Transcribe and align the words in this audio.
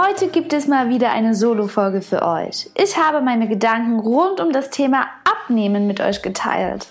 Heute 0.00 0.28
gibt 0.28 0.54
es 0.54 0.66
mal 0.66 0.88
wieder 0.88 1.10
eine 1.10 1.34
Solo-Folge 1.34 2.00
für 2.00 2.22
euch. 2.22 2.70
Ich 2.74 2.96
habe 2.96 3.20
meine 3.20 3.48
Gedanken 3.48 4.00
rund 4.00 4.40
um 4.40 4.50
das 4.50 4.70
Thema 4.70 5.06
Abnehmen 5.24 5.86
mit 5.86 6.00
euch 6.00 6.22
geteilt. 6.22 6.86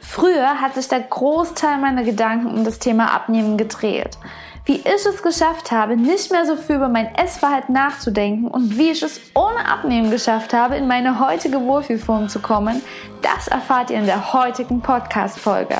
Früher 0.00 0.60
hat 0.60 0.74
sich 0.74 0.88
der 0.88 1.00
Großteil 1.00 1.78
meiner 1.78 2.02
Gedanken 2.02 2.48
um 2.48 2.64
das 2.64 2.80
Thema 2.80 3.14
Abnehmen 3.14 3.58
gedreht. 3.58 4.18
Wie 4.64 4.76
ich 4.76 5.06
es 5.06 5.22
geschafft 5.22 5.70
habe, 5.70 5.96
nicht 5.96 6.32
mehr 6.32 6.46
so 6.46 6.56
viel 6.56 6.76
über 6.76 6.88
mein 6.88 7.14
Essverhalten 7.14 7.74
nachzudenken 7.74 8.48
und 8.48 8.76
wie 8.76 8.90
ich 8.90 9.04
es 9.04 9.20
ohne 9.36 9.64
Abnehmen 9.64 10.10
geschafft 10.10 10.52
habe, 10.52 10.74
in 10.74 10.88
meine 10.88 11.20
heutige 11.20 11.60
Wohlfühlform 11.60 12.28
zu 12.28 12.40
kommen, 12.40 12.82
das 13.22 13.46
erfahrt 13.46 13.90
ihr 13.90 13.98
in 13.98 14.06
der 14.06 14.32
heutigen 14.32 14.80
Podcast-Folge. 14.80 15.76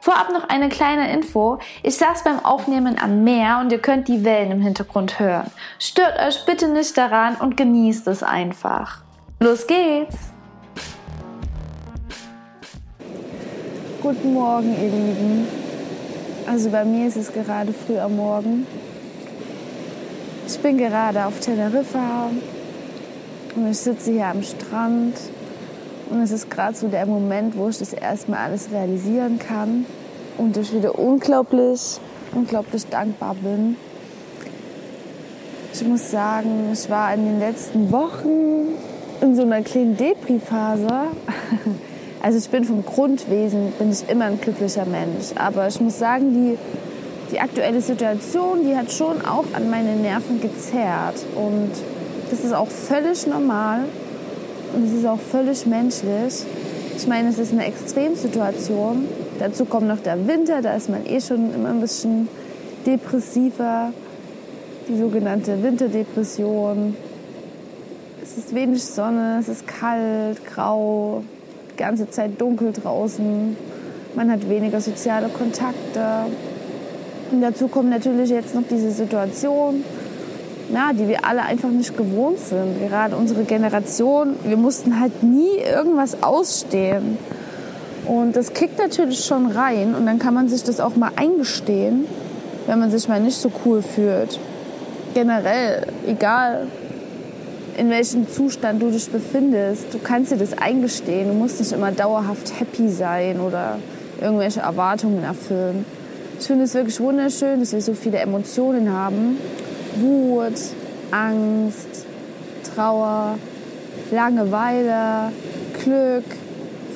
Vorab 0.00 0.30
noch 0.32 0.48
eine 0.48 0.68
kleine 0.68 1.12
Info. 1.12 1.58
Ich 1.82 1.96
saß 1.96 2.22
beim 2.22 2.44
Aufnehmen 2.44 2.96
am 3.02 3.24
Meer 3.24 3.58
und 3.60 3.72
ihr 3.72 3.80
könnt 3.80 4.06
die 4.06 4.24
Wellen 4.24 4.52
im 4.52 4.60
Hintergrund 4.60 5.18
hören. 5.18 5.50
Stört 5.78 6.18
euch 6.20 6.44
bitte 6.46 6.68
nicht 6.68 6.96
daran 6.96 7.34
und 7.36 7.56
genießt 7.56 8.06
es 8.06 8.22
einfach. 8.22 9.02
Los 9.40 9.66
geht's! 9.66 10.16
Guten 14.00 14.32
Morgen, 14.32 14.70
ihr 14.80 14.90
Lieben. 14.90 15.48
Also 16.46 16.70
bei 16.70 16.84
mir 16.84 17.08
ist 17.08 17.16
es 17.16 17.32
gerade 17.32 17.72
früh 17.72 17.98
am 17.98 18.16
Morgen. 18.16 18.66
Ich 20.46 20.58
bin 20.60 20.78
gerade 20.78 21.26
auf 21.26 21.40
Teneriffa 21.40 22.30
und 23.56 23.70
ich 23.70 23.78
sitze 23.78 24.12
hier 24.12 24.26
am 24.28 24.42
Strand. 24.42 25.14
Und 26.10 26.22
es 26.22 26.30
ist 26.30 26.50
gerade 26.50 26.74
so 26.74 26.88
der 26.88 27.06
Moment, 27.06 27.56
wo 27.56 27.68
ich 27.68 27.78
das 27.78 27.92
erstmal 27.92 28.40
alles 28.40 28.70
realisieren 28.72 29.38
kann 29.38 29.84
und 30.38 30.56
ich 30.56 30.72
wieder 30.72 30.98
unglaublich, 30.98 31.98
unglaublich 32.34 32.86
dankbar 32.86 33.34
bin. 33.34 33.76
Ich 35.72 35.84
muss 35.84 36.10
sagen, 36.10 36.70
ich 36.72 36.88
war 36.88 37.12
in 37.12 37.24
den 37.24 37.38
letzten 37.38 37.92
Wochen 37.92 38.68
in 39.20 39.36
so 39.36 39.42
einer 39.42 39.62
kleinen 39.62 39.96
Depri-Phase. 39.96 40.88
Also 42.20 42.36
ich 42.36 42.48
bin 42.48 42.64
vom 42.64 42.84
Grundwesen, 42.84 43.72
bin 43.78 43.92
ich 43.92 44.08
immer 44.08 44.24
ein 44.24 44.40
glücklicher 44.40 44.84
Mensch. 44.84 45.26
Aber 45.36 45.68
ich 45.68 45.80
muss 45.80 46.00
sagen, 46.00 46.34
die, 46.34 46.58
die 47.30 47.38
aktuelle 47.38 47.80
Situation, 47.80 48.64
die 48.66 48.76
hat 48.76 48.90
schon 48.90 49.24
auch 49.24 49.44
an 49.52 49.70
meine 49.70 49.94
Nerven 49.94 50.40
gezerrt. 50.40 51.14
Und 51.36 51.70
das 52.28 52.40
ist 52.40 52.52
auch 52.52 52.66
völlig 52.66 53.24
normal 53.28 53.84
und 54.74 54.84
es 54.84 54.92
ist 54.92 55.06
auch 55.06 55.18
völlig 55.18 55.66
menschlich. 55.66 56.44
Ich 56.96 57.06
meine, 57.06 57.28
es 57.28 57.38
ist 57.38 57.52
eine 57.52 57.66
Extremsituation. 57.66 59.06
Dazu 59.38 59.64
kommt 59.64 59.86
noch 59.88 60.00
der 60.00 60.26
Winter, 60.26 60.62
da 60.62 60.74
ist 60.74 60.88
man 60.88 61.06
eh 61.06 61.20
schon 61.20 61.54
immer 61.54 61.70
ein 61.70 61.80
bisschen 61.80 62.28
depressiver. 62.86 63.92
Die 64.88 64.98
sogenannte 64.98 65.62
Winterdepression. 65.62 66.96
Es 68.22 68.38
ist 68.38 68.54
wenig 68.54 68.82
Sonne, 68.82 69.38
es 69.40 69.48
ist 69.48 69.66
kalt, 69.66 70.44
grau, 70.46 71.22
ganze 71.76 72.10
Zeit 72.10 72.40
dunkel 72.40 72.72
draußen. 72.72 73.56
Man 74.14 74.30
hat 74.30 74.48
weniger 74.48 74.80
soziale 74.80 75.28
Kontakte. 75.28 76.26
Und 77.30 77.42
dazu 77.42 77.68
kommt 77.68 77.90
natürlich 77.90 78.30
jetzt 78.30 78.54
noch 78.54 78.64
diese 78.68 78.90
Situation, 78.90 79.84
ja, 80.72 80.92
die 80.92 81.08
wir 81.08 81.24
alle 81.24 81.42
einfach 81.42 81.70
nicht 81.70 81.96
gewohnt 81.96 82.40
sind. 82.40 82.78
Gerade 82.88 83.16
unsere 83.16 83.44
Generation, 83.44 84.36
wir 84.44 84.56
mussten 84.56 85.00
halt 85.00 85.22
nie 85.22 85.58
irgendwas 85.58 86.22
ausstehen. 86.22 87.18
Und 88.06 88.36
das 88.36 88.52
kickt 88.54 88.78
natürlich 88.78 89.24
schon 89.24 89.50
rein 89.50 89.94
und 89.94 90.06
dann 90.06 90.18
kann 90.18 90.32
man 90.32 90.48
sich 90.48 90.64
das 90.64 90.80
auch 90.80 90.96
mal 90.96 91.10
eingestehen, 91.16 92.06
wenn 92.66 92.78
man 92.78 92.90
sich 92.90 93.06
mal 93.08 93.20
nicht 93.20 93.36
so 93.36 93.50
cool 93.64 93.82
fühlt. 93.82 94.38
Generell, 95.14 95.86
egal 96.06 96.68
in 97.76 97.90
welchem 97.90 98.28
Zustand 98.28 98.82
du 98.82 98.90
dich 98.90 99.08
befindest. 99.08 99.94
Du 99.94 99.98
kannst 99.98 100.32
dir 100.32 100.36
das 100.36 100.56
eingestehen. 100.58 101.28
Du 101.28 101.34
musst 101.34 101.60
nicht 101.60 101.70
immer 101.72 101.92
dauerhaft 101.92 102.58
happy 102.58 102.88
sein 102.88 103.40
oder 103.40 103.78
irgendwelche 104.20 104.60
Erwartungen 104.60 105.22
erfüllen. 105.22 105.84
Ich 106.40 106.46
finde 106.46 106.64
es 106.64 106.74
wirklich 106.74 106.98
wunderschön, 106.98 107.60
dass 107.60 107.72
wir 107.72 107.80
so 107.80 107.94
viele 107.94 108.18
Emotionen 108.18 108.92
haben. 108.92 109.38
Wut, 110.00 110.58
Angst, 111.10 112.06
Trauer, 112.74 113.38
Langeweile, 114.10 115.32
Glück, 115.82 116.24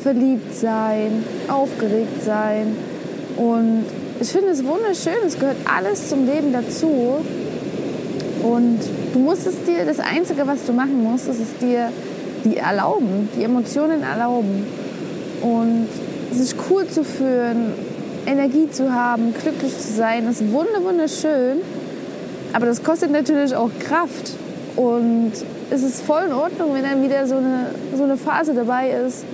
verliebt 0.03 0.55
sein, 0.55 1.25
aufgeregt 1.49 2.23
sein. 2.25 2.77
Und 3.37 3.85
ich 4.21 4.29
finde 4.29 4.51
es 4.51 4.65
wunderschön, 4.65 5.27
es 5.27 5.39
gehört 5.39 5.57
alles 5.65 6.09
zum 6.09 6.27
Leben 6.27 6.53
dazu. 6.53 7.19
Und 8.43 8.81
du 9.13 9.19
musst 9.19 9.47
es 9.47 9.63
dir, 9.65 9.85
das 9.85 10.01
Einzige, 10.01 10.47
was 10.47 10.67
du 10.67 10.73
machen 10.73 11.03
musst, 11.03 11.29
ist 11.29 11.41
es 11.41 11.57
dir 11.59 11.91
die 12.45 12.57
erlauben, 12.57 13.29
die 13.37 13.45
Emotionen 13.45 14.03
erlauben. 14.03 14.67
Und 15.43 15.89
sich 16.33 16.55
cool 16.71 16.87
zu 16.89 17.05
fühlen, 17.05 17.75
Energie 18.27 18.71
zu 18.71 18.93
haben, 18.93 19.35
glücklich 19.41 19.77
zu 19.79 19.93
sein, 19.93 20.29
ist 20.29 20.43
wunderschön. 20.53 21.59
Aber 22.53 22.67
das 22.67 22.83
kostet 22.83 23.11
natürlich 23.11 23.55
auch 23.55 23.71
Kraft. 23.81 24.33
Und 24.77 25.33
es 25.71 25.83
ist 25.83 26.03
voll 26.03 26.25
in 26.27 26.33
Ordnung, 26.33 26.75
wenn 26.75 26.83
dann 26.83 27.03
wieder 27.03 27.27
so 27.27 27.37
eine, 27.37 27.67
so 27.97 28.05
eine 28.05 28.17
Phase 28.17 28.55
dabei 28.55 28.91
ist, 28.91 29.25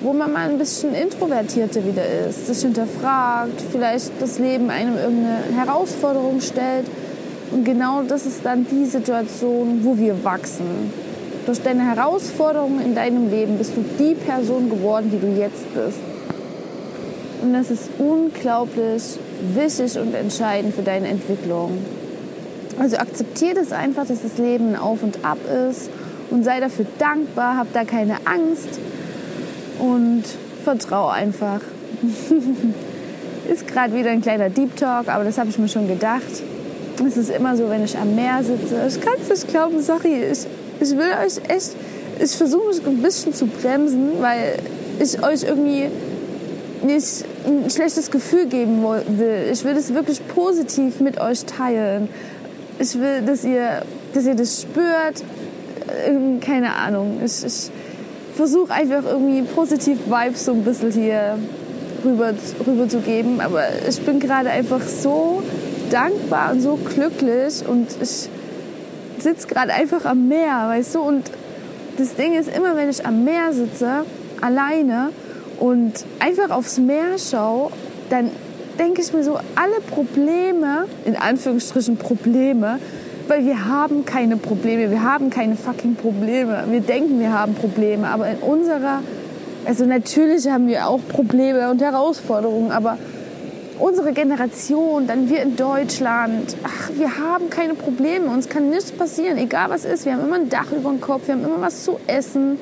wo 0.00 0.12
man 0.12 0.32
mal 0.32 0.48
ein 0.48 0.58
bisschen 0.58 0.94
introvertierter 0.94 1.84
wieder 1.84 2.04
ist, 2.28 2.46
sich 2.46 2.60
hinterfragt, 2.60 3.60
vielleicht 3.72 4.12
das 4.20 4.38
Leben 4.38 4.70
einem 4.70 4.96
irgendeine 4.96 5.38
Herausforderung 5.56 6.40
stellt 6.40 6.86
und 7.50 7.64
genau 7.64 8.02
das 8.02 8.26
ist 8.26 8.44
dann 8.44 8.66
die 8.70 8.84
Situation, 8.84 9.80
wo 9.82 9.96
wir 9.96 10.22
wachsen. 10.22 10.92
Durch 11.46 11.60
deine 11.62 11.84
Herausforderungen 11.86 12.84
in 12.84 12.94
deinem 12.94 13.30
Leben 13.30 13.56
bist 13.56 13.72
du 13.74 13.84
die 13.98 14.14
Person 14.14 14.68
geworden, 14.68 15.10
die 15.10 15.18
du 15.18 15.40
jetzt 15.40 15.72
bist. 15.74 15.98
Und 17.42 17.54
das 17.54 17.70
ist 17.70 17.88
unglaublich 17.98 19.02
wichtig 19.54 19.98
und 19.98 20.14
entscheidend 20.14 20.74
für 20.74 20.82
deine 20.82 21.08
Entwicklung. 21.08 21.78
Also 22.78 22.96
akzeptiere 22.96 23.54
das 23.54 23.72
einfach, 23.72 24.06
dass 24.06 24.22
das 24.22 24.38
Leben 24.38 24.76
auf 24.76 25.02
und 25.02 25.24
ab 25.24 25.38
ist 25.70 25.90
und 26.30 26.44
sei 26.44 26.60
dafür 26.60 26.86
dankbar, 26.98 27.56
hab 27.56 27.72
da 27.72 27.84
keine 27.84 28.18
Angst 28.24 28.78
und 29.78 30.24
vertraue 30.64 31.12
einfach. 31.12 31.60
ist 33.50 33.66
gerade 33.66 33.94
wieder 33.94 34.10
ein 34.10 34.20
kleiner 34.20 34.50
Deep 34.50 34.76
Talk, 34.76 35.08
aber 35.08 35.24
das 35.24 35.38
habe 35.38 35.48
ich 35.50 35.58
mir 35.58 35.68
schon 35.68 35.88
gedacht. 35.88 36.42
Es 37.04 37.16
ist 37.16 37.30
immer 37.30 37.56
so, 37.56 37.70
wenn 37.70 37.84
ich 37.84 37.96
am 37.96 38.14
Meer 38.14 38.42
sitze. 38.42 38.76
Ich 38.88 39.00
kann 39.00 39.14
es 39.20 39.28
nicht 39.28 39.48
glauben, 39.48 39.80
sorry. 39.80 40.24
Ich, 40.30 40.46
ich 40.80 40.90
will 40.96 41.10
euch 41.24 41.38
echt, 41.48 41.70
ich 42.20 42.32
versuche 42.32 42.68
mich 42.68 42.86
ein 42.86 43.02
bisschen 43.02 43.32
zu 43.32 43.46
bremsen, 43.46 44.20
weil 44.20 44.58
ich 44.98 45.22
euch 45.22 45.44
irgendwie 45.44 45.88
nicht 46.84 47.24
ein 47.46 47.70
schlechtes 47.70 48.10
Gefühl 48.10 48.46
geben 48.46 48.82
will. 48.82 49.48
Ich 49.52 49.64
will 49.64 49.74
das 49.74 49.94
wirklich 49.94 50.26
positiv 50.28 51.00
mit 51.00 51.20
euch 51.20 51.44
teilen. 51.44 52.08
Ich 52.78 52.94
will, 52.98 53.22
dass 53.22 53.44
ihr, 53.44 53.82
dass 54.14 54.24
ihr 54.24 54.34
das 54.34 54.62
spürt. 54.62 55.24
Keine 56.40 56.74
Ahnung. 56.74 57.20
Ich, 57.24 57.44
ich 57.44 57.70
versuche 58.36 58.72
einfach 58.72 59.04
irgendwie 59.04 59.42
positiv 59.42 59.98
Vibes 60.06 60.44
so 60.44 60.52
ein 60.52 60.62
bisschen 60.62 60.92
hier 60.92 61.38
rüber, 62.04 62.32
rüber 62.66 62.88
zu 62.88 63.00
geben. 63.00 63.40
Aber 63.40 63.64
ich 63.88 64.00
bin 64.02 64.20
gerade 64.20 64.50
einfach 64.50 64.82
so 64.82 65.42
dankbar 65.90 66.52
und 66.52 66.60
so 66.60 66.76
glücklich 66.76 67.66
und 67.66 67.88
ich 68.00 68.28
sitze 69.18 69.48
gerade 69.48 69.72
einfach 69.72 70.04
am 70.04 70.28
Meer, 70.28 70.68
weißt 70.68 70.94
du? 70.94 71.00
Und 71.00 71.30
das 71.96 72.14
Ding 72.14 72.34
ist, 72.34 72.54
immer 72.54 72.76
wenn 72.76 72.88
ich 72.88 73.04
am 73.04 73.24
Meer 73.24 73.52
sitze, 73.52 74.04
alleine 74.40 75.10
und 75.58 76.04
einfach 76.20 76.50
aufs 76.50 76.78
Meer 76.78 77.18
schaue, 77.18 77.72
dann 78.10 78.30
denke 78.78 79.02
ich 79.02 79.12
mir 79.12 79.24
so, 79.24 79.38
alle 79.54 79.80
Probleme, 79.90 80.86
in 81.04 81.16
Anführungsstrichen 81.16 81.96
Probleme, 81.96 82.78
weil 83.28 83.44
wir 83.44 83.66
haben 83.66 84.04
keine 84.04 84.36
Probleme, 84.36 84.90
wir 84.90 85.02
haben 85.02 85.30
keine 85.30 85.56
fucking 85.56 85.96
Probleme. 85.96 86.64
Wir 86.70 86.80
denken, 86.80 87.20
wir 87.20 87.32
haben 87.32 87.54
Probleme, 87.54 88.08
aber 88.08 88.28
in 88.28 88.38
unserer, 88.38 89.02
also 89.66 89.84
natürlich 89.84 90.48
haben 90.48 90.66
wir 90.66 90.88
auch 90.88 91.00
Probleme 91.08 91.70
und 91.70 91.82
Herausforderungen, 91.82 92.72
aber 92.72 92.96
unsere 93.78 94.12
Generation, 94.12 95.06
dann 95.06 95.28
wir 95.28 95.42
in 95.42 95.56
Deutschland, 95.56 96.56
ach, 96.64 96.90
wir 96.94 97.18
haben 97.18 97.50
keine 97.50 97.74
Probleme, 97.74 98.26
uns 98.26 98.48
kann 98.48 98.70
nichts 98.70 98.92
passieren, 98.92 99.38
egal 99.38 99.70
was 99.70 99.84
ist. 99.84 100.04
Wir 100.04 100.14
haben 100.14 100.24
immer 100.24 100.36
ein 100.36 100.48
Dach 100.48 100.72
über 100.72 100.90
dem 100.90 101.00
Kopf, 101.00 101.26
wir 101.26 101.34
haben 101.34 101.44
immer 101.44 101.60
was 101.60 101.84
zu 101.84 101.98
essen. 102.06 102.58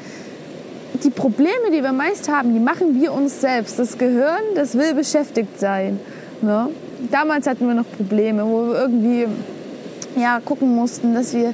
Die 1.03 1.11
Probleme, 1.11 1.71
die 1.73 1.83
wir 1.83 1.93
meist 1.93 2.29
haben, 2.31 2.53
die 2.55 2.61
machen 2.61 3.01
wir 3.01 3.13
uns 3.13 3.41
selbst. 3.41 3.79
Das 3.79 3.99
Gehirn, 3.99 4.55
das 4.55 4.77
will 4.77 4.95
beschäftigt 4.95 5.59
sein. 5.59 6.01
Ne? 6.43 6.69
Damals 7.11 7.47
hatten 7.47 7.67
wir 7.67 7.75
noch 7.75 7.91
Probleme, 7.97 8.45
wo 8.47 8.69
wir 8.69 8.81
irgendwie 8.81 9.27
ja, 10.17 10.41
gucken 10.45 10.75
mussten, 10.75 11.15
dass 11.15 11.35
wir 11.35 11.53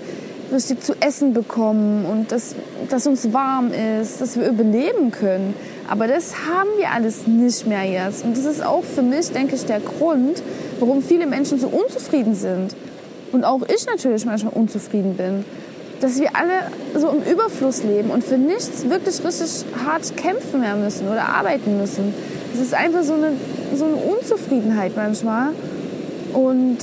richtig 0.53 0.83
zu 0.83 0.95
essen 1.01 1.33
bekommen 1.33 2.05
und 2.05 2.31
dass, 2.31 2.55
dass 2.89 3.07
uns 3.07 3.33
warm 3.33 3.71
ist, 3.73 4.21
dass 4.21 4.39
wir 4.39 4.49
überleben 4.49 5.11
können. 5.11 5.55
Aber 5.89 6.07
das 6.07 6.35
haben 6.49 6.69
wir 6.77 6.91
alles 6.91 7.27
nicht 7.27 7.67
mehr 7.67 7.85
jetzt. 7.85 8.25
Und 8.25 8.37
das 8.37 8.45
ist 8.45 8.65
auch 8.65 8.85
für 8.85 9.03
mich, 9.03 9.31
denke 9.31 9.57
ich, 9.57 9.65
der 9.65 9.81
Grund, 9.81 10.43
warum 10.79 11.03
viele 11.03 11.27
Menschen 11.27 11.59
so 11.59 11.69
unzufrieden 11.69 12.35
sind. 12.35 12.75
und 13.33 13.45
auch 13.45 13.63
ich 13.63 13.87
natürlich 13.87 14.25
manchmal 14.25 14.53
unzufrieden 14.53 15.17
bin. 15.17 15.45
Dass 16.03 16.21
wir 16.21 16.31
alle 16.35 17.01
so 17.01 17.09
im 17.09 17.23
Überfluss 17.23 17.85
leben 17.85 18.11
und 18.11 18.25
für 18.25 18.37
nichts 18.37 18.91
wirklich 18.91 19.25
richtig 19.25 19.65
hart 19.87 20.17
kämpfen 20.17 20.61
mehr 20.61 20.77
müssen 20.77 21.09
oder 21.09 21.29
arbeiten 21.29 21.79
müssen. 21.79 22.13
Es 22.53 22.61
ist 22.61 22.75
einfach 22.75 23.05
so 23.05 23.15
eine, 23.15 23.33
so 23.75 23.85
eine 23.85 23.95
Unzufriedenheit 23.95 24.97
manchmal. 24.97 25.51
Und 26.33 26.79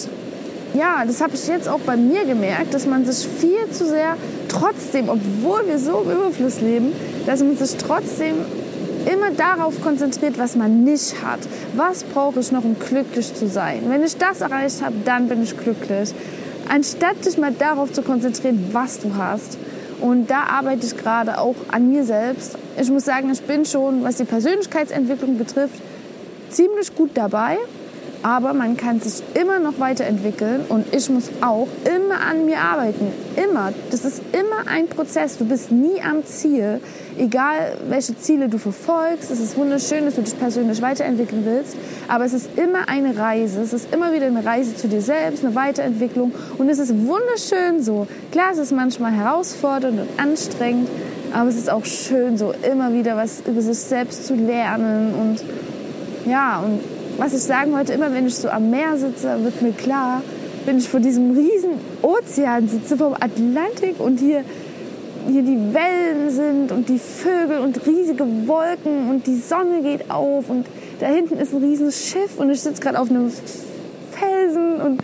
ja, 0.74 1.04
das 1.06 1.20
habe 1.22 1.34
ich 1.36 1.48
jetzt 1.48 1.68
auch 1.68 1.82
bei 1.82 1.98
mir 1.98 2.24
gemerkt, 2.24 2.74
dass 2.74 2.86
man 2.86 3.06
sich 3.06 3.28
viel 3.28 3.70
zu 3.72 3.86
sehr 3.86 4.16
trotzdem, 4.48 5.10
obwohl 5.10 5.68
wir 5.68 5.80
so 5.80 6.06
im 6.06 6.12
Überfluss 6.12 6.62
leben, 6.62 6.94
dass 7.26 7.42
man 7.42 7.58
sich 7.58 7.76
trotzdem 7.76 8.36
immer 9.06 9.32
darauf 9.32 9.82
konzentriert, 9.82 10.38
was 10.38 10.56
man 10.56 10.84
nicht 10.84 11.24
hat. 11.24 11.40
Was 11.76 12.04
brauche 12.04 12.40
ich 12.40 12.52
noch, 12.52 12.64
um 12.64 12.78
glücklich 12.80 13.34
zu 13.34 13.48
sein? 13.48 13.82
Wenn 13.88 14.04
ich 14.04 14.18
das 14.18 14.42
erreicht 14.42 14.82
habe, 14.82 14.96
dann 15.04 15.28
bin 15.28 15.44
ich 15.44 15.58
glücklich. 15.58 16.14
Anstatt 16.70 17.26
dich 17.26 17.38
mal 17.38 17.52
darauf 17.52 17.92
zu 17.92 18.04
konzentrieren, 18.04 18.70
was 18.72 19.00
du 19.00 19.16
hast. 19.16 19.58
Und 20.00 20.30
da 20.30 20.44
arbeite 20.44 20.86
ich 20.86 20.96
gerade 20.96 21.40
auch 21.40 21.56
an 21.72 21.92
mir 21.92 22.06
selbst. 22.06 22.56
Ich 22.80 22.90
muss 22.90 23.04
sagen, 23.04 23.32
ich 23.32 23.42
bin 23.42 23.66
schon, 23.66 24.04
was 24.04 24.18
die 24.18 24.24
Persönlichkeitsentwicklung 24.24 25.38
betrifft, 25.38 25.82
ziemlich 26.50 26.96
gut 26.96 27.12
dabei 27.16 27.58
aber 28.22 28.54
man 28.54 28.76
kann 28.76 29.00
sich 29.00 29.24
immer 29.34 29.60
noch 29.60 29.80
weiterentwickeln 29.80 30.62
und 30.68 30.94
ich 30.94 31.10
muss 31.10 31.30
auch 31.42 31.68
immer 31.86 32.20
an 32.20 32.46
mir 32.46 32.60
arbeiten. 32.60 33.14
Immer. 33.36 33.72
Das 33.92 34.04
ist 34.04 34.22
immer 34.34 34.70
ein 34.70 34.88
Prozess. 34.88 35.38
Du 35.38 35.46
bist 35.46 35.72
nie 35.72 36.02
am 36.02 36.26
Ziel. 36.26 36.82
Egal, 37.18 37.78
welche 37.88 38.18
Ziele 38.18 38.50
du 38.50 38.58
verfolgst. 38.58 39.32
Es 39.32 39.40
ist 39.40 39.58
wunderschön, 39.58 40.06
dass 40.06 40.16
du 40.16 40.22
dich 40.22 40.38
persönlich 40.38 40.82
weiterentwickeln 40.82 41.46
willst. 41.46 41.78
Aber 42.10 42.26
es 42.26 42.34
ist 42.34 42.50
immer 42.58 42.90
eine 42.90 43.18
Reise. 43.18 43.62
Es 43.62 43.72
ist 43.72 43.94
immer 43.94 44.14
wieder 44.14 44.26
eine 44.26 44.44
Reise 44.44 44.76
zu 44.76 44.90
dir 44.90 45.02
selbst, 45.02 45.46
eine 45.46 45.56
Weiterentwicklung. 45.56 46.34
Und 46.58 46.70
es 46.70 46.80
ist 46.80 46.94
wunderschön 47.08 47.82
so. 47.82 48.08
Klar, 48.32 48.50
es 48.52 48.58
ist 48.58 48.74
manchmal 48.74 49.14
herausfordernd 49.14 50.00
und 50.00 50.20
anstrengend. 50.22 50.90
Aber 51.34 51.50
es 51.50 51.56
ist 51.56 51.70
auch 51.70 51.86
schön, 51.86 52.38
so 52.38 52.54
immer 52.70 52.94
wieder 52.94 53.16
was 53.16 53.44
über 53.48 53.62
sich 53.62 53.78
selbst 53.78 54.26
zu 54.26 54.34
lernen 54.34 55.14
und 55.14 55.44
ja, 56.30 56.60
und 56.60 56.80
was 57.20 57.34
ich 57.34 57.42
sagen 57.42 57.74
wollte, 57.74 57.94
immer 57.94 58.14
wenn 58.14 58.28
ich 58.28 58.36
so 58.36 58.50
am 58.50 58.70
Meer 58.70 58.98
sitze, 58.98 59.44
wird 59.44 59.62
mir 59.62 59.74
klar, 59.74 60.22
wenn 60.66 60.78
ich 60.78 60.88
vor 60.88 61.00
diesem 61.00 61.32
riesen 61.32 61.72
Ozean 62.02 62.68
sitze, 62.68 62.98
vom 62.98 63.14
Atlantik 63.14 64.00
und 64.00 64.20
hier, 64.20 64.44
hier 65.28 65.42
die 65.42 65.74
Wellen 65.74 66.30
sind 66.30 66.72
und 66.72 66.88
die 66.88 67.00
Vögel 67.00 67.60
und 67.60 67.86
riesige 67.86 68.26
Wolken 68.48 69.10
und 69.10 69.28
die 69.28 69.38
Sonne 69.38 69.82
geht 69.82 70.10
auf 70.10 70.50
und 70.50 70.66
da 71.00 71.08
hinten 71.08 71.38
ist 71.38 71.54
ein 71.54 71.64
riesiges 71.64 72.08
Schiff 72.08 72.38
und 72.38 72.50
ich 72.50 72.62
sitze 72.62 72.82
gerade 72.82 73.00
auf 73.00 73.10
einem 73.10 73.32
Felsen 74.12 74.82
und 74.82 75.02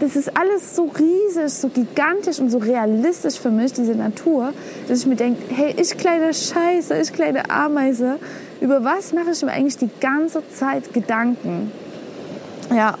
das 0.00 0.16
ist 0.16 0.36
alles 0.36 0.76
so 0.76 0.90
riesig, 0.98 1.52
so 1.52 1.68
gigantisch 1.68 2.38
und 2.38 2.50
so 2.50 2.58
realistisch 2.58 3.38
für 3.38 3.50
mich, 3.50 3.72
diese 3.72 3.94
Natur, 3.94 4.52
dass 4.86 5.00
ich 5.00 5.06
mir 5.06 5.16
denke, 5.16 5.42
hey, 5.54 5.74
ich 5.76 5.96
kleine 5.96 6.32
Scheiße, 6.32 6.98
ich 6.98 7.12
kleine 7.12 7.50
Ameise, 7.50 8.18
über 8.60 8.84
was 8.84 9.12
mache 9.12 9.30
ich 9.32 9.42
mir 9.42 9.52
eigentlich 9.52 9.78
die 9.78 9.90
ganze 10.00 10.42
Zeit 10.50 10.92
Gedanken? 10.92 11.72
Ja, 12.74 12.96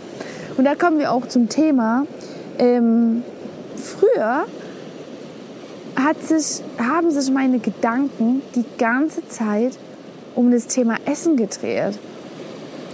und 0.56 0.64
da 0.64 0.74
kommen 0.74 0.98
wir 0.98 1.12
auch 1.12 1.26
zum 1.26 1.48
Thema. 1.48 2.06
Ähm, 2.58 3.22
früher 3.76 4.46
sich, 6.20 6.62
haben 6.78 7.10
sich 7.10 7.30
meine 7.30 7.58
Gedanken 7.58 8.42
die 8.54 8.64
ganze 8.78 9.26
Zeit 9.28 9.78
um 10.34 10.50
das 10.50 10.66
Thema 10.66 10.96
Essen 11.04 11.36
gedreht. 11.36 11.98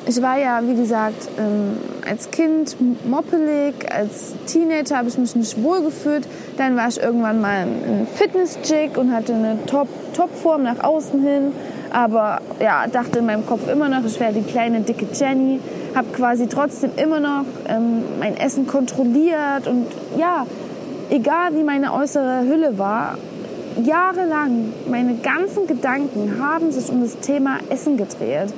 Ich 0.06 0.20
war 0.20 0.38
ja, 0.38 0.60
wie 0.62 0.74
gesagt, 0.74 1.28
ähm, 1.38 1.78
als 2.06 2.30
Kind 2.30 2.76
moppelig, 3.06 3.74
als 3.90 4.34
Teenager 4.46 4.98
habe 4.98 5.08
ich 5.08 5.16
mich 5.16 5.34
nicht 5.34 5.62
wohlgefühlt. 5.62 6.28
Dann 6.58 6.76
war 6.76 6.88
ich 6.88 7.00
irgendwann 7.00 7.40
mal 7.40 7.62
ein 7.62 8.06
Fitness-Chick 8.14 8.98
und 8.98 9.12
hatte 9.12 9.34
eine 9.34 9.58
Top-Form 9.66 10.62
nach 10.62 10.82
außen 10.84 11.22
hin 11.22 11.52
aber 11.94 12.40
ja, 12.58 12.88
dachte 12.88 13.20
in 13.20 13.26
meinem 13.26 13.46
Kopf 13.46 13.68
immer 13.68 13.88
noch, 13.88 14.04
ich 14.04 14.18
wäre 14.18 14.32
die 14.32 14.42
kleine 14.42 14.80
dicke 14.80 15.06
Jenny. 15.12 15.60
Habe 15.94 16.08
quasi 16.08 16.48
trotzdem 16.48 16.90
immer 16.96 17.20
noch 17.20 17.44
ähm, 17.68 18.02
mein 18.18 18.36
Essen 18.36 18.66
kontrolliert 18.66 19.68
und 19.68 19.86
ja, 20.18 20.44
egal 21.08 21.54
wie 21.54 21.62
meine 21.62 21.92
äußere 21.92 22.40
Hülle 22.48 22.78
war, 22.78 23.16
jahrelang 23.84 24.72
meine 24.90 25.14
ganzen 25.14 25.68
Gedanken 25.68 26.42
haben 26.42 26.72
sich 26.72 26.90
um 26.90 27.00
das 27.00 27.16
Thema 27.20 27.58
Essen 27.70 27.96
gedreht. 27.96 28.52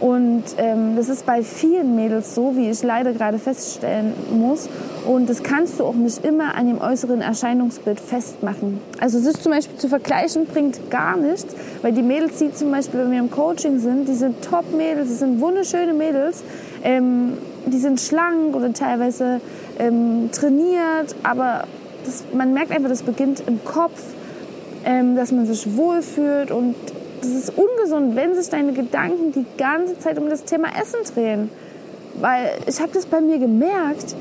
Und 0.00 0.44
ähm, 0.56 0.96
das 0.96 1.08
ist 1.10 1.26
bei 1.26 1.42
vielen 1.42 1.94
Mädels 1.94 2.34
so, 2.34 2.56
wie 2.56 2.70
ich 2.70 2.82
leider 2.82 3.12
gerade 3.12 3.38
feststellen 3.38 4.14
muss. 4.32 4.68
Und 5.06 5.28
das 5.28 5.42
kannst 5.42 5.78
du 5.78 5.84
auch 5.84 5.94
nicht 5.94 6.24
immer 6.24 6.54
an 6.54 6.66
dem 6.66 6.80
äußeren 6.80 7.20
Erscheinungsbild 7.20 8.00
festmachen. 8.00 8.80
Also 8.98 9.18
sich 9.18 9.38
zum 9.40 9.52
Beispiel 9.52 9.76
zu 9.76 9.88
vergleichen 9.88 10.46
bringt 10.46 10.90
gar 10.90 11.16
nichts, 11.16 11.54
weil 11.82 11.92
die 11.92 12.02
Mädels, 12.02 12.38
die 12.38 12.52
zum 12.52 12.70
Beispiel 12.70 13.00
bei 13.00 13.06
mir 13.06 13.20
im 13.20 13.30
Coaching 13.30 13.78
sind, 13.78 14.08
die 14.08 14.14
sind 14.14 14.42
Top-Mädels, 14.42 15.08
die 15.08 15.16
sind 15.16 15.40
wunderschöne 15.40 15.92
Mädels. 15.92 16.42
Ähm, 16.82 17.34
die 17.66 17.78
sind 17.78 18.00
schlank 18.00 18.54
oder 18.54 18.72
teilweise 18.72 19.40
ähm, 19.78 20.30
trainiert, 20.32 21.14
aber 21.22 21.64
das, 22.04 22.24
man 22.32 22.54
merkt 22.54 22.72
einfach, 22.72 22.88
das 22.88 23.02
beginnt 23.02 23.42
im 23.46 23.64
Kopf, 23.64 24.02
ähm, 24.84 25.16
dass 25.16 25.32
man 25.32 25.46
sich 25.46 25.76
wohlfühlt 25.76 26.50
und 26.50 26.74
das 27.20 27.30
ist 27.30 27.52
ungesund, 27.56 28.16
wenn 28.16 28.34
sich 28.34 28.48
deine 28.48 28.72
Gedanken 28.72 29.32
die 29.32 29.46
ganze 29.58 29.98
Zeit 29.98 30.18
um 30.18 30.28
das 30.28 30.44
Thema 30.44 30.68
Essen 30.80 31.00
drehen. 31.14 31.50
Weil 32.14 32.52
ich 32.66 32.80
habe 32.80 32.90
das 32.92 33.06
bei 33.06 33.20
mir 33.20 33.38
gemerkt, 33.38 34.14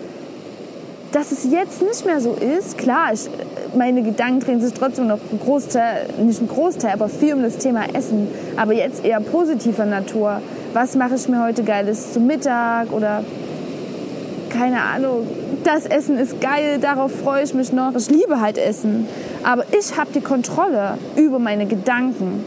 dass 1.12 1.32
es 1.32 1.46
jetzt 1.52 1.82
nicht 1.82 2.06
mehr 2.06 2.22
so 2.22 2.34
ist. 2.34 2.78
Klar, 2.78 3.14
ich, 3.14 3.30
meine 3.76 4.04
Gedanken 4.04 4.42
drehen 4.42 4.62
sich 4.62 4.74
trotzdem 4.74 5.08
noch 5.08 5.20
ein 5.32 5.40
Großteil, 5.40 6.08
nicht 6.20 6.42
ein 6.42 6.48
Großteil, 6.48 6.92
aber 6.94 7.10
viel 7.10 7.34
um 7.34 7.42
das 7.42 7.58
Thema 7.58 7.84
Essen. 7.94 8.28
Aber 8.58 8.74
jetzt 8.74 9.04
eher 9.04 9.20
positiver 9.20 9.86
Natur. 9.86 10.42
Was 10.74 10.96
mache 10.96 11.16
ich 11.16 11.28
mir 11.28 11.44
heute 11.44 11.64
Geiles 11.64 12.14
zum 12.14 12.28
Mittag 12.28 12.92
oder 12.92 13.24
keine 14.50 14.82
Ahnung, 14.82 15.28
das 15.64 15.86
Essen 15.86 16.18
ist 16.18 16.42
geil, 16.42 16.80
darauf 16.80 17.12
freue 17.12 17.44
ich 17.44 17.54
mich 17.54 17.72
noch. 17.72 17.96
Ich 17.96 18.10
liebe 18.10 18.42
halt 18.42 18.58
Essen. 18.58 19.08
Aber 19.44 19.64
ich 19.78 19.98
habe 19.98 20.12
die 20.14 20.22
Kontrolle 20.22 20.98
über 21.16 21.40
meine 21.40 21.66
Gedanken 21.66 22.44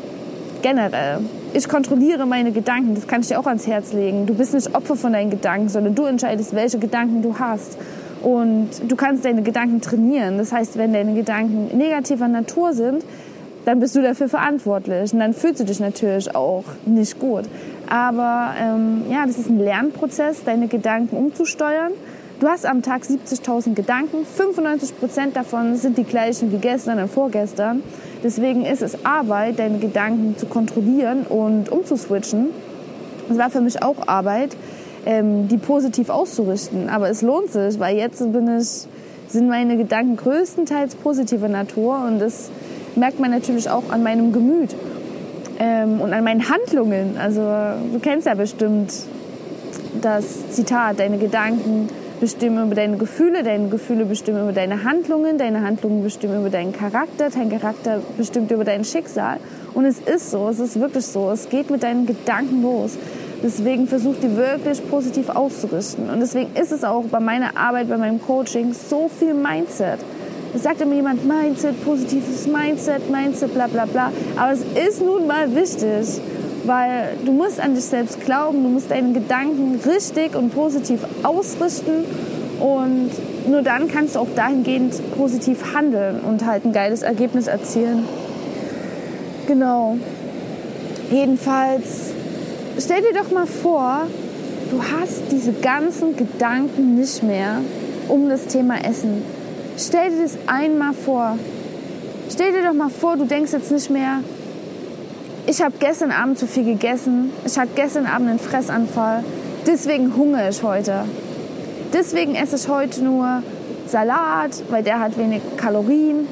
generell. 0.62 1.18
Ich 1.52 1.68
kontrolliere 1.68 2.26
meine 2.26 2.52
Gedanken, 2.52 2.94
das 2.94 3.06
kann 3.06 3.20
ich 3.20 3.28
dir 3.28 3.38
auch 3.38 3.46
ans 3.46 3.66
Herz 3.66 3.92
legen. 3.92 4.26
Du 4.26 4.34
bist 4.34 4.54
nicht 4.54 4.74
Opfer 4.74 4.96
von 4.96 5.12
deinen 5.12 5.30
Gedanken, 5.30 5.68
sondern 5.68 5.94
du 5.94 6.04
entscheidest, 6.04 6.54
welche 6.54 6.78
Gedanken 6.78 7.22
du 7.22 7.38
hast. 7.38 7.76
Und 8.22 8.70
du 8.88 8.96
kannst 8.96 9.24
deine 9.24 9.42
Gedanken 9.42 9.80
trainieren. 9.80 10.38
Das 10.38 10.52
heißt, 10.52 10.78
wenn 10.78 10.92
deine 10.92 11.14
Gedanken 11.14 11.76
negativer 11.76 12.28
Natur 12.28 12.72
sind, 12.72 13.04
dann 13.64 13.80
bist 13.80 13.94
du 13.96 14.02
dafür 14.02 14.28
verantwortlich. 14.28 15.12
Und 15.12 15.20
dann 15.20 15.34
fühlst 15.34 15.60
du 15.60 15.64
dich 15.64 15.80
natürlich 15.80 16.34
auch 16.34 16.64
nicht 16.86 17.18
gut. 17.18 17.44
Aber 17.88 18.54
ähm, 18.60 19.02
ja, 19.10 19.26
das 19.26 19.38
ist 19.38 19.48
ein 19.48 19.58
Lernprozess, 19.58 20.44
deine 20.44 20.68
Gedanken 20.68 21.16
umzusteuern. 21.16 21.92
Du 22.40 22.48
hast 22.48 22.66
am 22.66 22.82
Tag 22.82 23.02
70.000 23.02 23.74
Gedanken. 23.74 24.24
95 24.24 24.98
Prozent 24.98 25.36
davon 25.36 25.76
sind 25.76 25.96
die 25.96 26.04
gleichen 26.04 26.50
wie 26.50 26.56
gestern 26.56 26.98
und 26.98 27.08
vorgestern. 27.08 27.82
Deswegen 28.22 28.64
ist 28.64 28.82
es 28.82 29.04
Arbeit, 29.04 29.58
deine 29.58 29.78
Gedanken 29.78 30.36
zu 30.36 30.46
kontrollieren 30.46 31.24
und 31.28 31.70
umzuswitchen. 31.70 32.48
Es 33.30 33.38
war 33.38 33.50
für 33.50 33.60
mich 33.60 33.82
auch 33.82 34.06
Arbeit, 34.06 34.56
ähm, 35.06 35.48
die 35.48 35.56
positiv 35.58 36.08
auszurichten. 36.08 36.88
Aber 36.88 37.10
es 37.10 37.22
lohnt 37.22 37.50
sich, 37.50 37.78
weil 37.80 37.96
jetzt 37.96 38.20
ich, 38.20 38.88
sind 39.28 39.48
meine 39.48 39.76
Gedanken 39.76 40.16
größtenteils 40.16 40.94
positiver 40.96 41.48
Natur 41.48 42.04
und 42.06 42.18
das 42.18 42.50
merkt 42.96 43.18
man 43.18 43.30
natürlich 43.30 43.70
auch 43.70 43.90
an 43.90 44.02
meinem 44.02 44.32
Gemüt 44.32 44.74
ähm, 45.58 46.00
und 46.00 46.12
an 46.12 46.22
meinen 46.22 46.48
Handlungen. 46.48 47.16
Also 47.18 47.40
du 47.40 47.98
kennst 48.00 48.26
ja 48.26 48.34
bestimmt 48.34 48.92
das 50.00 50.50
Zitat, 50.50 50.98
deine 50.98 51.18
Gedanken 51.18 51.88
bestimmen 52.22 52.66
über 52.66 52.76
deine 52.76 52.98
Gefühle, 52.98 53.42
deine 53.42 53.68
Gefühle 53.68 54.04
bestimmen 54.04 54.44
über 54.44 54.52
deine 54.52 54.84
Handlungen, 54.84 55.38
deine 55.38 55.62
Handlungen 55.62 56.04
bestimmen 56.04 56.38
über 56.38 56.50
deinen 56.50 56.72
Charakter, 56.72 57.30
dein 57.30 57.50
Charakter 57.50 58.00
bestimmt 58.16 58.52
über 58.52 58.62
dein 58.62 58.84
Schicksal. 58.84 59.38
Und 59.74 59.86
es 59.86 59.98
ist 59.98 60.30
so, 60.30 60.48
es 60.48 60.60
ist 60.60 60.78
wirklich 60.78 61.04
so, 61.04 61.32
es 61.32 61.48
geht 61.48 61.68
mit 61.68 61.82
deinen 61.82 62.06
Gedanken 62.06 62.62
los. 62.62 62.96
Deswegen 63.42 63.88
versuch 63.88 64.14
die 64.22 64.36
wirklich 64.36 64.88
positiv 64.88 65.30
auszurichten. 65.30 66.10
Und 66.10 66.20
deswegen 66.20 66.54
ist 66.54 66.70
es 66.70 66.84
auch 66.84 67.02
bei 67.10 67.18
meiner 67.18 67.56
Arbeit, 67.56 67.88
bei 67.88 67.96
meinem 67.96 68.22
Coaching 68.22 68.72
so 68.72 69.10
viel 69.18 69.34
Mindset. 69.34 69.98
Es 70.54 70.62
sagt 70.62 70.80
immer 70.80 70.94
jemand 70.94 71.24
Mindset, 71.24 71.84
positives 71.84 72.46
Mindset, 72.46 73.10
Mindset, 73.10 73.52
bla 73.52 73.66
bla 73.66 73.84
bla. 73.84 74.12
Aber 74.36 74.52
es 74.52 74.60
ist 74.60 75.04
nun 75.04 75.26
mal 75.26 75.52
wichtig, 75.56 76.20
weil 76.64 77.16
du 77.24 77.32
musst 77.32 77.60
an 77.60 77.74
dich 77.74 77.84
selbst 77.84 78.20
glauben, 78.24 78.62
du 78.62 78.68
musst 78.68 78.90
deine 78.90 79.12
Gedanken 79.12 79.80
richtig 79.86 80.34
und 80.36 80.54
positiv 80.54 81.00
ausrichten 81.22 82.04
und 82.60 83.10
nur 83.48 83.62
dann 83.62 83.88
kannst 83.88 84.14
du 84.14 84.20
auch 84.20 84.28
dahingehend 84.36 84.94
positiv 85.16 85.74
handeln 85.74 86.20
und 86.20 86.46
halt 86.46 86.64
ein 86.64 86.72
geiles 86.72 87.02
Ergebnis 87.02 87.48
erzielen. 87.48 88.06
Genau. 89.46 89.98
Jedenfalls, 91.10 92.12
stell 92.78 93.02
dir 93.02 93.20
doch 93.20 93.30
mal 93.32 93.46
vor, 93.46 94.02
du 94.70 94.80
hast 94.82 95.24
diese 95.30 95.52
ganzen 95.52 96.16
Gedanken 96.16 96.94
nicht 96.94 97.22
mehr 97.22 97.58
um 98.08 98.28
das 98.28 98.46
Thema 98.46 98.84
Essen. 98.84 99.22
Stell 99.76 100.10
dir 100.10 100.22
das 100.22 100.38
einmal 100.46 100.92
vor. 100.92 101.38
Stell 102.30 102.52
dir 102.52 102.62
doch 102.62 102.72
mal 102.72 102.88
vor, 102.88 103.16
du 103.16 103.24
denkst 103.24 103.52
jetzt 103.52 103.72
nicht 103.72 103.90
mehr, 103.90 104.20
ich 105.46 105.62
habe 105.62 105.74
gestern 105.78 106.10
Abend 106.10 106.38
zu 106.38 106.46
viel 106.46 106.64
gegessen, 106.64 107.32
ich 107.44 107.58
hatte 107.58 107.70
gestern 107.74 108.06
Abend 108.06 108.30
einen 108.30 108.38
Fressanfall, 108.38 109.24
deswegen 109.66 110.16
hungere 110.16 110.48
ich 110.50 110.62
heute. 110.62 111.04
Deswegen 111.92 112.34
esse 112.34 112.56
ich 112.56 112.68
heute 112.68 113.04
nur 113.04 113.42
Salat, 113.86 114.62
weil 114.70 114.82
der 114.82 115.00
hat 115.00 115.18
wenig 115.18 115.42
Kalorien. 115.58 116.26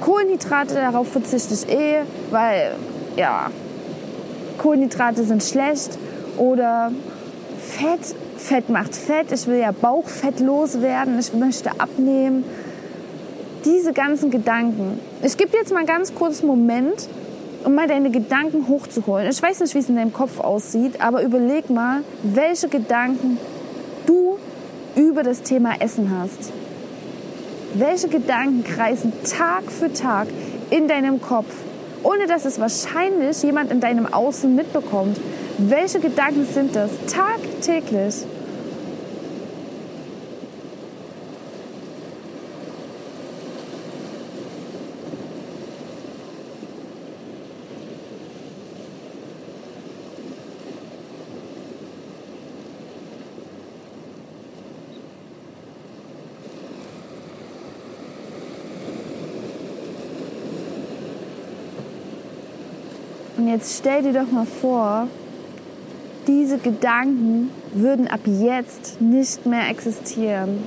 Kohlenhydrate, 0.00 0.74
darauf 0.74 1.08
verzichte 1.08 1.54
ich 1.54 1.68
eh, 1.68 2.02
weil 2.30 2.72
ja, 3.16 3.50
Kohlenhydrate 4.58 5.24
sind 5.24 5.42
schlecht. 5.42 5.98
Oder 6.36 6.92
Fett, 7.60 8.14
Fett 8.36 8.68
macht 8.68 8.94
Fett. 8.94 9.32
Ich 9.32 9.46
will 9.46 9.58
ja 9.58 9.72
Bauchfett 9.72 10.40
loswerden, 10.40 11.18
ich 11.18 11.32
möchte 11.32 11.70
abnehmen. 11.78 12.44
Diese 13.64 13.94
ganzen 13.94 14.30
Gedanken. 14.30 15.00
Ich 15.22 15.38
gebe 15.38 15.56
jetzt 15.56 15.72
mal 15.72 15.86
ganz 15.86 16.14
kurz 16.14 16.40
einen 16.40 16.48
Moment, 16.48 17.08
um 17.64 17.74
mal 17.74 17.88
deine 17.88 18.10
Gedanken 18.10 18.68
hochzuholen. 18.68 19.28
Ich 19.30 19.42
weiß 19.42 19.60
nicht, 19.60 19.74
wie 19.74 19.78
es 19.78 19.88
in 19.88 19.96
deinem 19.96 20.12
Kopf 20.12 20.38
aussieht, 20.40 21.00
aber 21.00 21.22
überleg 21.22 21.70
mal, 21.70 22.02
welche 22.22 22.68
Gedanken 22.68 23.38
du 24.06 24.38
über 24.96 25.22
das 25.22 25.42
Thema 25.42 25.80
Essen 25.80 26.10
hast. 26.16 26.52
Welche 27.74 28.08
Gedanken 28.08 28.62
kreisen 28.62 29.12
Tag 29.24 29.64
für 29.70 29.92
Tag 29.92 30.28
in 30.70 30.86
deinem 30.86 31.20
Kopf, 31.20 31.52
ohne 32.02 32.26
dass 32.26 32.44
es 32.44 32.60
wahrscheinlich 32.60 33.42
jemand 33.42 33.72
in 33.72 33.80
deinem 33.80 34.12
Außen 34.12 34.54
mitbekommt? 34.54 35.18
Welche 35.58 36.00
Gedanken 36.00 36.46
sind 36.52 36.76
das 36.76 36.90
tagtäglich? 37.06 38.24
Und 63.36 63.48
jetzt 63.48 63.78
stell 63.78 64.02
dir 64.02 64.12
doch 64.12 64.30
mal 64.30 64.46
vor, 64.46 65.08
diese 66.26 66.58
Gedanken 66.58 67.50
würden 67.72 68.08
ab 68.08 68.20
jetzt 68.26 69.00
nicht 69.00 69.44
mehr 69.44 69.68
existieren. 69.68 70.64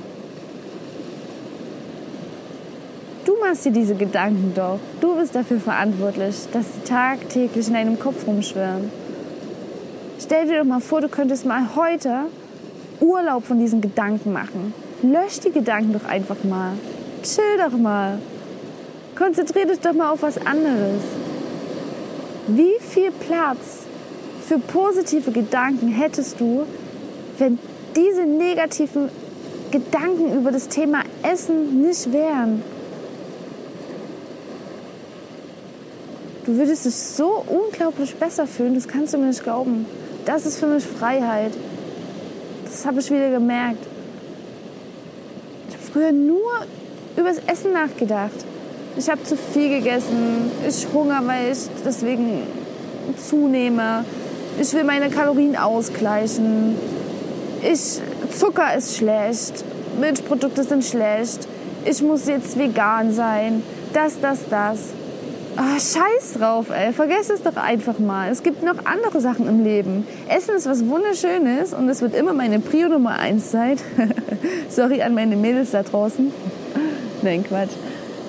Du 3.24 3.34
machst 3.40 3.64
dir 3.64 3.72
diese 3.72 3.94
Gedanken 3.94 4.52
doch. 4.54 4.78
Du 5.00 5.16
bist 5.16 5.34
dafür 5.34 5.60
verantwortlich, 5.60 6.34
dass 6.52 6.66
sie 6.74 6.80
tagtäglich 6.84 7.68
in 7.68 7.74
deinem 7.74 7.98
Kopf 7.98 8.26
rumschwirren. 8.26 8.90
Stell 10.20 10.46
dir 10.46 10.58
doch 10.58 10.64
mal 10.64 10.80
vor, 10.80 11.00
du 11.00 11.08
könntest 11.08 11.46
mal 11.46 11.74
heute 11.76 12.26
Urlaub 13.00 13.44
von 13.44 13.58
diesen 13.58 13.80
Gedanken 13.80 14.32
machen. 14.32 14.74
Lösch 15.02 15.40
die 15.40 15.52
Gedanken 15.52 15.92
doch 15.92 16.08
einfach 16.08 16.42
mal. 16.44 16.72
Chill 17.22 17.58
doch 17.58 17.76
mal. 17.76 18.18
Konzentrier 19.16 19.66
dich 19.66 19.80
doch 19.80 19.92
mal 19.92 20.10
auf 20.10 20.22
was 20.22 20.38
anderes. 20.38 21.02
Wie 22.48 22.78
viel 22.80 23.10
Platz 23.10 23.80
für 24.46 24.58
positive 24.58 25.32
Gedanken 25.32 25.88
hättest 25.88 26.40
du, 26.40 26.64
wenn 27.36 27.58
diese 27.94 28.24
negativen 28.24 29.10
Gedanken 29.70 30.32
über 30.34 30.50
das 30.50 30.68
Thema 30.68 31.02
Essen 31.22 31.82
nicht 31.82 32.10
wären? 32.10 32.62
Du 36.46 36.56
würdest 36.56 36.86
dich 36.86 36.94
so 36.94 37.44
unglaublich 37.46 38.14
besser 38.14 38.46
fühlen, 38.46 38.74
das 38.74 38.88
kannst 38.88 39.12
du 39.12 39.18
mir 39.18 39.26
nicht 39.26 39.44
glauben. 39.44 39.84
Das 40.24 40.46
ist 40.46 40.58
für 40.58 40.68
mich 40.68 40.84
Freiheit. 40.84 41.52
Das 42.64 42.86
habe 42.86 43.00
ich 43.00 43.10
wieder 43.10 43.28
gemerkt. 43.28 43.86
Ich 45.68 45.74
habe 45.74 45.84
früher 45.92 46.12
nur 46.12 46.50
über 47.14 47.28
das 47.28 47.40
Essen 47.46 47.74
nachgedacht 47.74 48.46
ich 48.98 49.08
habe 49.08 49.22
zu 49.22 49.36
viel 49.36 49.68
gegessen, 49.70 50.50
ich 50.68 50.86
hungere, 50.92 51.24
weil 51.24 51.52
ich 51.52 51.58
deswegen 51.84 52.42
zunehme, 53.16 54.04
ich 54.60 54.72
will 54.74 54.84
meine 54.84 55.08
Kalorien 55.08 55.56
ausgleichen, 55.56 56.74
ich, 57.62 58.00
Zucker 58.36 58.76
ist 58.76 58.96
schlecht, 58.96 59.64
Milchprodukte 60.00 60.64
sind 60.64 60.84
schlecht, 60.84 61.46
ich 61.84 62.02
muss 62.02 62.26
jetzt 62.26 62.58
vegan 62.58 63.12
sein, 63.12 63.62
das, 63.92 64.20
das, 64.20 64.40
das. 64.50 64.78
Oh, 65.56 65.78
scheiß 65.78 66.34
drauf, 66.38 66.66
ey. 66.70 66.92
Vergesst 66.92 67.30
es 67.30 67.42
doch 67.42 67.56
einfach 67.56 67.98
mal. 67.98 68.30
Es 68.30 68.44
gibt 68.44 68.62
noch 68.62 68.84
andere 68.84 69.20
Sachen 69.20 69.48
im 69.48 69.64
Leben. 69.64 70.06
Essen 70.28 70.54
ist 70.54 70.66
was 70.68 70.86
Wunderschönes 70.86 71.72
und 71.72 71.88
es 71.88 72.00
wird 72.00 72.14
immer 72.14 72.32
meine 72.32 72.60
Prio 72.60 72.88
Nummer 72.88 73.18
eins 73.18 73.50
sein. 73.50 73.76
Sorry 74.68 75.02
an 75.02 75.14
meine 75.14 75.34
Mädels 75.34 75.72
da 75.72 75.82
draußen. 75.82 76.30
Nein, 77.22 77.42
Quatsch. 77.42 77.72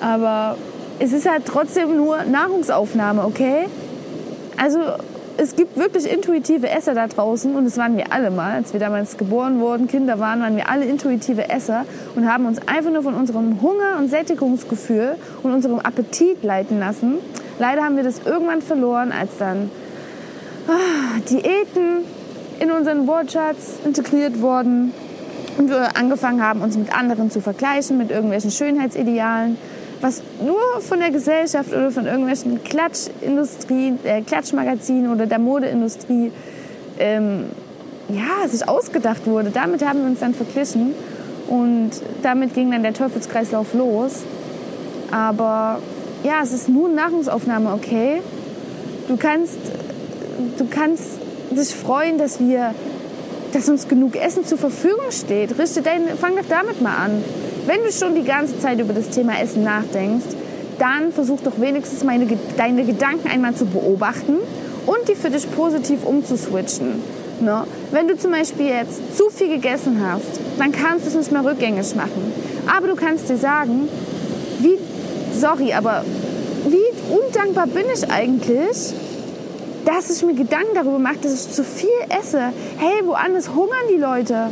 Aber 0.00 0.56
es 0.98 1.12
ist 1.12 1.28
halt 1.28 1.44
trotzdem 1.46 1.96
nur 1.96 2.24
Nahrungsaufnahme, 2.24 3.24
okay? 3.24 3.66
Also 4.56 4.80
es 5.36 5.56
gibt 5.56 5.78
wirklich 5.78 6.10
intuitive 6.12 6.68
Esser 6.68 6.94
da 6.94 7.06
draußen 7.06 7.54
und 7.54 7.64
das 7.64 7.78
waren 7.78 7.96
wir 7.96 8.12
alle 8.12 8.30
mal. 8.30 8.56
Als 8.56 8.74
wir 8.74 8.80
damals 8.80 9.16
geboren 9.16 9.58
wurden, 9.58 9.88
Kinder 9.88 10.18
waren, 10.18 10.42
waren 10.42 10.54
wir 10.56 10.68
alle 10.68 10.84
intuitive 10.84 11.48
Esser 11.48 11.86
und 12.14 12.30
haben 12.30 12.44
uns 12.44 12.58
einfach 12.68 12.90
nur 12.90 13.02
von 13.02 13.14
unserem 13.14 13.62
Hunger 13.62 13.96
und 13.98 14.10
Sättigungsgefühl 14.10 15.16
und 15.42 15.52
unserem 15.52 15.78
Appetit 15.78 16.42
leiten 16.42 16.78
lassen. 16.78 17.14
Leider 17.58 17.82
haben 17.82 17.96
wir 17.96 18.04
das 18.04 18.20
irgendwann 18.26 18.60
verloren, 18.60 19.12
als 19.12 19.30
dann 19.38 19.70
ah, 20.68 21.20
Diäten 21.30 22.04
in 22.58 22.70
unseren 22.70 23.06
Wortschatz 23.06 23.78
integriert 23.82 24.42
wurden 24.42 24.92
und 25.56 25.70
wir 25.70 25.96
angefangen 25.96 26.42
haben, 26.42 26.60
uns 26.60 26.76
mit 26.76 26.94
anderen 26.94 27.30
zu 27.30 27.40
vergleichen, 27.40 27.96
mit 27.96 28.10
irgendwelchen 28.10 28.50
Schönheitsidealen 28.50 29.56
was 30.00 30.22
nur 30.44 30.80
von 30.80 31.00
der 31.00 31.10
Gesellschaft 31.10 31.72
oder 31.72 31.90
von 31.90 32.06
irgendwelchen 32.06 32.62
Klatschindustrien, 32.64 33.98
äh, 34.04 34.22
Klatschmagazinen 34.22 35.12
oder 35.12 35.26
der 35.26 35.38
Modeindustrie 35.38 36.32
ähm, 36.98 37.46
ja, 38.08 38.48
sich 38.48 38.66
ausgedacht 38.66 39.26
wurde. 39.26 39.50
Damit 39.50 39.86
haben 39.86 40.00
wir 40.00 40.06
uns 40.06 40.20
dann 40.20 40.34
verglichen 40.34 40.94
und 41.48 41.90
damit 42.22 42.54
ging 42.54 42.70
dann 42.70 42.82
der 42.82 42.94
Teufelskreislauf 42.94 43.74
los. 43.74 44.22
Aber 45.10 45.80
ja, 46.22 46.40
es 46.42 46.52
ist 46.52 46.68
nur 46.68 46.88
Nahrungsaufnahme, 46.88 47.72
okay? 47.72 48.22
Du 49.08 49.16
kannst, 49.16 49.58
du 50.58 50.66
kannst 50.68 51.18
dich 51.50 51.74
freuen, 51.74 52.18
dass 52.18 52.38
wir, 52.40 52.74
dass 53.52 53.68
uns 53.68 53.88
genug 53.88 54.16
Essen 54.16 54.44
zur 54.44 54.58
Verfügung 54.58 55.10
steht. 55.10 55.58
Richte 55.58 55.82
dein, 55.82 56.02
fang 56.18 56.36
doch 56.36 56.44
damit 56.48 56.80
mal 56.80 56.96
an. 56.96 57.24
Wenn 57.66 57.82
du 57.84 57.92
schon 57.92 58.14
die 58.14 58.24
ganze 58.24 58.58
Zeit 58.58 58.80
über 58.80 58.92
das 58.92 59.10
Thema 59.10 59.40
Essen 59.40 59.62
nachdenkst, 59.62 60.26
dann 60.78 61.12
versuch 61.12 61.40
doch 61.42 61.60
wenigstens 61.60 62.04
meine, 62.04 62.26
deine 62.56 62.84
Gedanken 62.84 63.28
einmal 63.28 63.54
zu 63.54 63.66
beobachten 63.66 64.36
und 64.86 65.08
die 65.08 65.14
für 65.14 65.30
dich 65.30 65.50
positiv 65.52 66.04
umzuswitchen. 66.04 67.02
Ne? 67.40 67.64
Wenn 67.90 68.08
du 68.08 68.16
zum 68.16 68.32
Beispiel 68.32 68.66
jetzt 68.66 69.16
zu 69.16 69.28
viel 69.30 69.48
gegessen 69.48 70.02
hast, 70.04 70.40
dann 70.58 70.72
kannst 70.72 71.04
du 71.04 71.10
es 71.10 71.16
nicht 71.16 71.32
mehr 71.32 71.44
rückgängig 71.44 71.94
machen. 71.94 72.32
Aber 72.74 72.88
du 72.88 72.96
kannst 72.96 73.28
dir 73.28 73.36
sagen, 73.36 73.88
wie, 74.60 74.78
sorry, 75.38 75.72
aber 75.72 76.04
wie 76.66 77.12
undankbar 77.12 77.66
bin 77.66 77.84
ich 77.94 78.10
eigentlich, 78.10 78.94
dass 79.84 80.10
ich 80.10 80.24
mir 80.24 80.34
Gedanken 80.34 80.74
darüber 80.74 80.98
mache, 80.98 81.18
dass 81.22 81.46
ich 81.46 81.52
zu 81.52 81.64
viel 81.64 81.88
esse. 82.08 82.52
Hey, 82.78 83.06
woanders 83.06 83.48
hungern 83.54 83.88
die 83.92 83.98
Leute. 83.98 84.50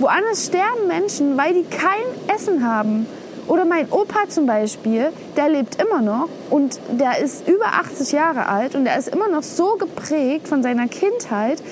Woanders 0.00 0.46
sterben 0.46 0.86
Menschen, 0.86 1.36
weil 1.36 1.54
die 1.54 1.64
kein 1.64 2.34
Essen 2.34 2.66
haben. 2.66 3.06
Oder 3.48 3.64
mein 3.64 3.90
Opa 3.90 4.28
zum 4.28 4.46
Beispiel, 4.46 5.08
der 5.36 5.48
lebt 5.48 5.82
immer 5.82 6.02
noch 6.02 6.28
und 6.50 6.78
der 6.90 7.18
ist 7.18 7.48
über 7.48 7.66
80 7.66 8.12
Jahre 8.12 8.46
alt 8.46 8.74
und 8.74 8.84
der 8.84 8.98
ist 8.98 9.08
immer 9.08 9.28
noch 9.28 9.42
so 9.42 9.76
geprägt 9.76 10.46
von 10.46 10.62
seiner 10.62 10.86
Kindheit, 10.86 11.62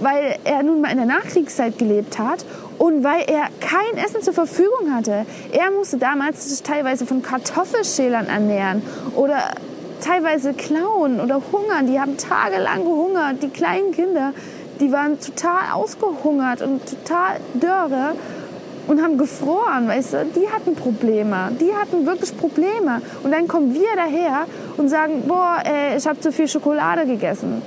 weil 0.00 0.36
er 0.44 0.62
nun 0.62 0.80
mal 0.80 0.90
in 0.90 0.98
der 0.98 1.06
Nachkriegszeit 1.06 1.78
gelebt 1.78 2.18
hat 2.18 2.46
und 2.78 3.02
weil 3.02 3.22
er 3.26 3.48
kein 3.60 4.02
Essen 4.02 4.22
zur 4.22 4.34
Verfügung 4.34 4.94
hatte. 4.94 5.26
Er 5.52 5.70
musste 5.72 5.98
damals 5.98 6.48
sich 6.48 6.62
teilweise 6.62 7.06
von 7.06 7.22
Kartoffelschälern 7.22 8.28
ernähren 8.28 8.82
oder 9.16 9.50
teilweise 10.00 10.54
klauen 10.54 11.20
oder 11.20 11.42
hungern. 11.52 11.86
Die 11.88 11.98
haben 11.98 12.16
tagelang 12.16 12.84
gehungert, 12.84 13.42
die 13.42 13.48
kleinen 13.48 13.92
Kinder 13.92 14.32
die 14.80 14.92
waren 14.92 15.18
total 15.20 15.72
ausgehungert 15.72 16.62
und 16.62 16.80
total 16.86 17.36
dürre 17.54 18.14
und 18.86 19.02
haben 19.02 19.18
gefroren, 19.18 19.88
weißt 19.88 20.12
du, 20.12 20.26
die 20.36 20.48
hatten 20.48 20.74
Probleme, 20.74 21.50
die 21.60 21.74
hatten 21.74 22.06
wirklich 22.06 22.36
Probleme. 22.36 23.02
Und 23.22 23.32
dann 23.32 23.48
kommen 23.48 23.74
wir 23.74 23.88
daher 23.96 24.46
und 24.76 24.88
sagen, 24.88 25.24
boah, 25.26 25.58
ey, 25.64 25.96
ich 25.96 26.06
habe 26.06 26.20
zu 26.20 26.30
viel 26.30 26.48
Schokolade 26.48 27.06
gegessen. 27.06 27.62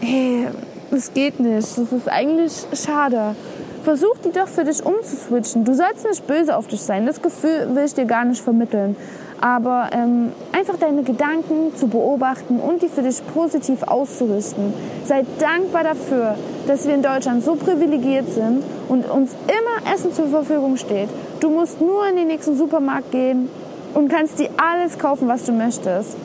Hey, 0.00 0.48
das 0.90 1.12
geht 1.12 1.40
nicht, 1.40 1.76
das 1.76 1.92
ist 1.92 2.08
eigentlich 2.08 2.52
schade. 2.74 3.34
Versuch 3.82 4.16
die 4.24 4.32
doch 4.32 4.48
für 4.48 4.64
dich 4.64 4.84
umzuswitchen. 4.84 5.64
Du 5.64 5.74
sollst 5.74 6.04
nicht 6.04 6.26
böse 6.26 6.56
auf 6.56 6.66
dich 6.66 6.80
sein. 6.80 7.06
Das 7.06 7.22
Gefühl 7.22 7.74
will 7.74 7.84
ich 7.84 7.94
dir 7.94 8.04
gar 8.04 8.24
nicht 8.24 8.42
vermitteln. 8.42 8.96
Aber 9.40 9.90
ähm, 9.92 10.32
einfach 10.52 10.76
deine 10.78 11.02
Gedanken 11.02 11.76
zu 11.76 11.88
beobachten 11.88 12.58
und 12.58 12.82
die 12.82 12.88
für 12.88 13.02
dich 13.02 13.20
positiv 13.34 13.82
auszurichten. 13.82 14.72
Sei 15.04 15.24
dankbar 15.38 15.84
dafür, 15.84 16.36
dass 16.66 16.86
wir 16.86 16.94
in 16.94 17.02
Deutschland 17.02 17.44
so 17.44 17.54
privilegiert 17.54 18.30
sind 18.30 18.62
und 18.88 19.08
uns 19.08 19.32
immer 19.46 19.94
Essen 19.94 20.12
zur 20.12 20.28
Verfügung 20.28 20.76
steht. 20.76 21.08
Du 21.40 21.50
musst 21.50 21.80
nur 21.80 22.08
in 22.08 22.16
den 22.16 22.28
nächsten 22.28 22.56
Supermarkt 22.56 23.10
gehen 23.10 23.48
und 23.94 24.08
kannst 24.08 24.38
dir 24.38 24.50
alles 24.56 24.98
kaufen, 24.98 25.28
was 25.28 25.44
du 25.44 25.52
möchtest. 25.52 26.16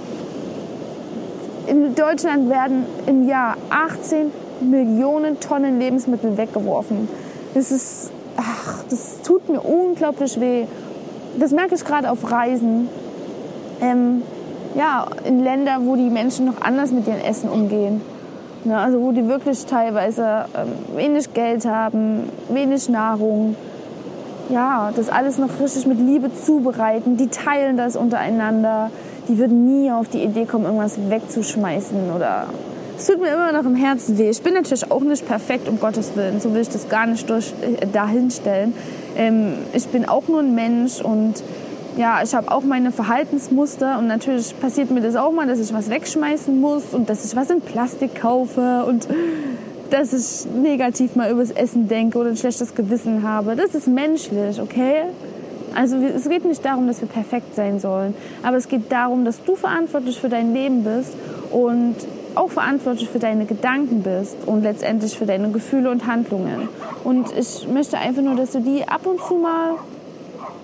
In 1.67 1.95
Deutschland 1.95 2.49
werden 2.49 2.85
im 3.07 3.27
Jahr 3.27 3.55
18 3.69 4.31
Millionen 4.61 5.39
Tonnen 5.39 5.79
Lebensmittel 5.79 6.37
weggeworfen. 6.37 7.07
Das 7.53 7.71
ist, 7.71 8.11
ach, 8.37 8.83
das 8.89 9.21
tut 9.23 9.47
mir 9.49 9.61
unglaublich 9.61 10.39
weh. 10.39 10.65
Das 11.39 11.51
merke 11.51 11.75
ich 11.75 11.85
gerade 11.85 12.11
auf 12.11 12.29
Reisen. 12.31 12.89
Ähm, 13.81 14.21
ja, 14.75 15.07
in 15.25 15.43
Ländern, 15.43 15.85
wo 15.85 15.95
die 15.95 16.09
Menschen 16.09 16.45
noch 16.45 16.61
anders 16.61 16.91
mit 16.91 17.07
ihrem 17.07 17.19
Essen 17.19 17.50
umgehen. 17.50 18.01
Ja, 18.63 18.83
also 18.83 19.01
wo 19.01 19.11
die 19.11 19.27
wirklich 19.27 19.65
teilweise 19.65 20.45
ähm, 20.55 20.95
wenig 20.95 21.33
Geld 21.33 21.65
haben, 21.65 22.29
wenig 22.50 22.89
Nahrung. 22.89 23.55
Ja, 24.50 24.91
das 24.95 25.09
alles 25.09 25.38
noch 25.38 25.50
richtig 25.59 25.88
mit 25.88 26.00
Liebe 26.00 26.29
zubereiten. 26.33 27.17
Die 27.17 27.27
teilen 27.27 27.77
das 27.77 27.95
untereinander. 27.95 28.91
Die 29.27 29.38
würden 29.38 29.65
nie 29.65 29.91
auf 29.91 30.09
die 30.09 30.23
Idee 30.23 30.45
kommen, 30.45 30.65
irgendwas 30.65 30.97
wegzuschmeißen 31.09 32.11
oder 32.15 32.47
es 32.97 33.07
tut 33.07 33.19
mir 33.19 33.33
immer 33.33 33.51
noch 33.51 33.65
im 33.65 33.75
Herzen 33.75 34.19
weh. 34.19 34.29
Ich 34.29 34.43
bin 34.43 34.53
natürlich 34.53 34.91
auch 34.91 35.01
nicht 35.01 35.27
perfekt, 35.27 35.67
um 35.67 35.79
Gottes 35.79 36.15
Willen. 36.15 36.39
So 36.39 36.53
will 36.53 36.61
ich 36.61 36.69
das 36.69 36.88
gar 36.88 37.07
nicht 37.07 37.27
durch, 37.31 37.51
äh, 37.61 37.88
dahinstellen. 37.88 38.75
Ähm, 39.17 39.53
ich 39.73 39.87
bin 39.87 40.05
auch 40.05 40.27
nur 40.27 40.39
ein 40.39 40.55
Mensch 40.55 41.01
und 41.01 41.43
ja, 41.97 42.21
ich 42.23 42.33
habe 42.33 42.51
auch 42.51 42.63
meine 42.63 42.91
Verhaltensmuster 42.91 43.99
und 43.99 44.07
natürlich 44.07 44.57
passiert 44.59 44.91
mir 44.91 45.01
das 45.01 45.15
auch 45.15 45.31
mal, 45.31 45.47
dass 45.47 45.59
ich 45.59 45.73
was 45.73 45.89
wegschmeißen 45.89 46.59
muss 46.59 46.93
und 46.93 47.09
dass 47.09 47.25
ich 47.25 47.35
was 47.35 47.49
in 47.49 47.61
Plastik 47.61 48.15
kaufe 48.15 48.85
und 48.87 49.07
dass 49.89 50.13
ich 50.13 50.49
negativ 50.53 51.15
mal 51.15 51.29
übers 51.29 51.51
Essen 51.51 51.89
denke 51.89 52.17
oder 52.17 52.29
ein 52.29 52.37
schlechtes 52.37 52.73
Gewissen 52.75 53.23
habe. 53.23 53.57
Das 53.57 53.75
ist 53.75 53.87
menschlich, 53.87 54.61
okay? 54.61 55.03
Also 55.75 55.97
es 55.97 56.27
geht 56.27 56.45
nicht 56.45 56.63
darum, 56.63 56.87
dass 56.87 57.01
wir 57.01 57.07
perfekt 57.07 57.55
sein 57.55 57.79
sollen, 57.79 58.13
aber 58.43 58.57
es 58.57 58.67
geht 58.67 58.91
darum, 58.91 59.25
dass 59.25 59.43
du 59.43 59.55
verantwortlich 59.55 60.19
für 60.19 60.29
dein 60.29 60.53
Leben 60.53 60.83
bist 60.83 61.13
und 61.51 61.95
auch 62.35 62.50
verantwortlich 62.50 63.09
für 63.09 63.19
deine 63.19 63.45
Gedanken 63.45 64.03
bist 64.03 64.38
und 64.45 64.63
letztendlich 64.63 65.17
für 65.17 65.25
deine 65.25 65.50
Gefühle 65.51 65.89
und 65.91 66.07
Handlungen. 66.07 66.69
Und 67.03 67.31
ich 67.38 67.67
möchte 67.67 67.97
einfach 67.97 68.21
nur, 68.21 68.35
dass 68.35 68.51
du 68.51 68.61
die 68.61 68.88
ab 68.88 69.05
und 69.05 69.21
zu 69.21 69.35
mal 69.35 69.75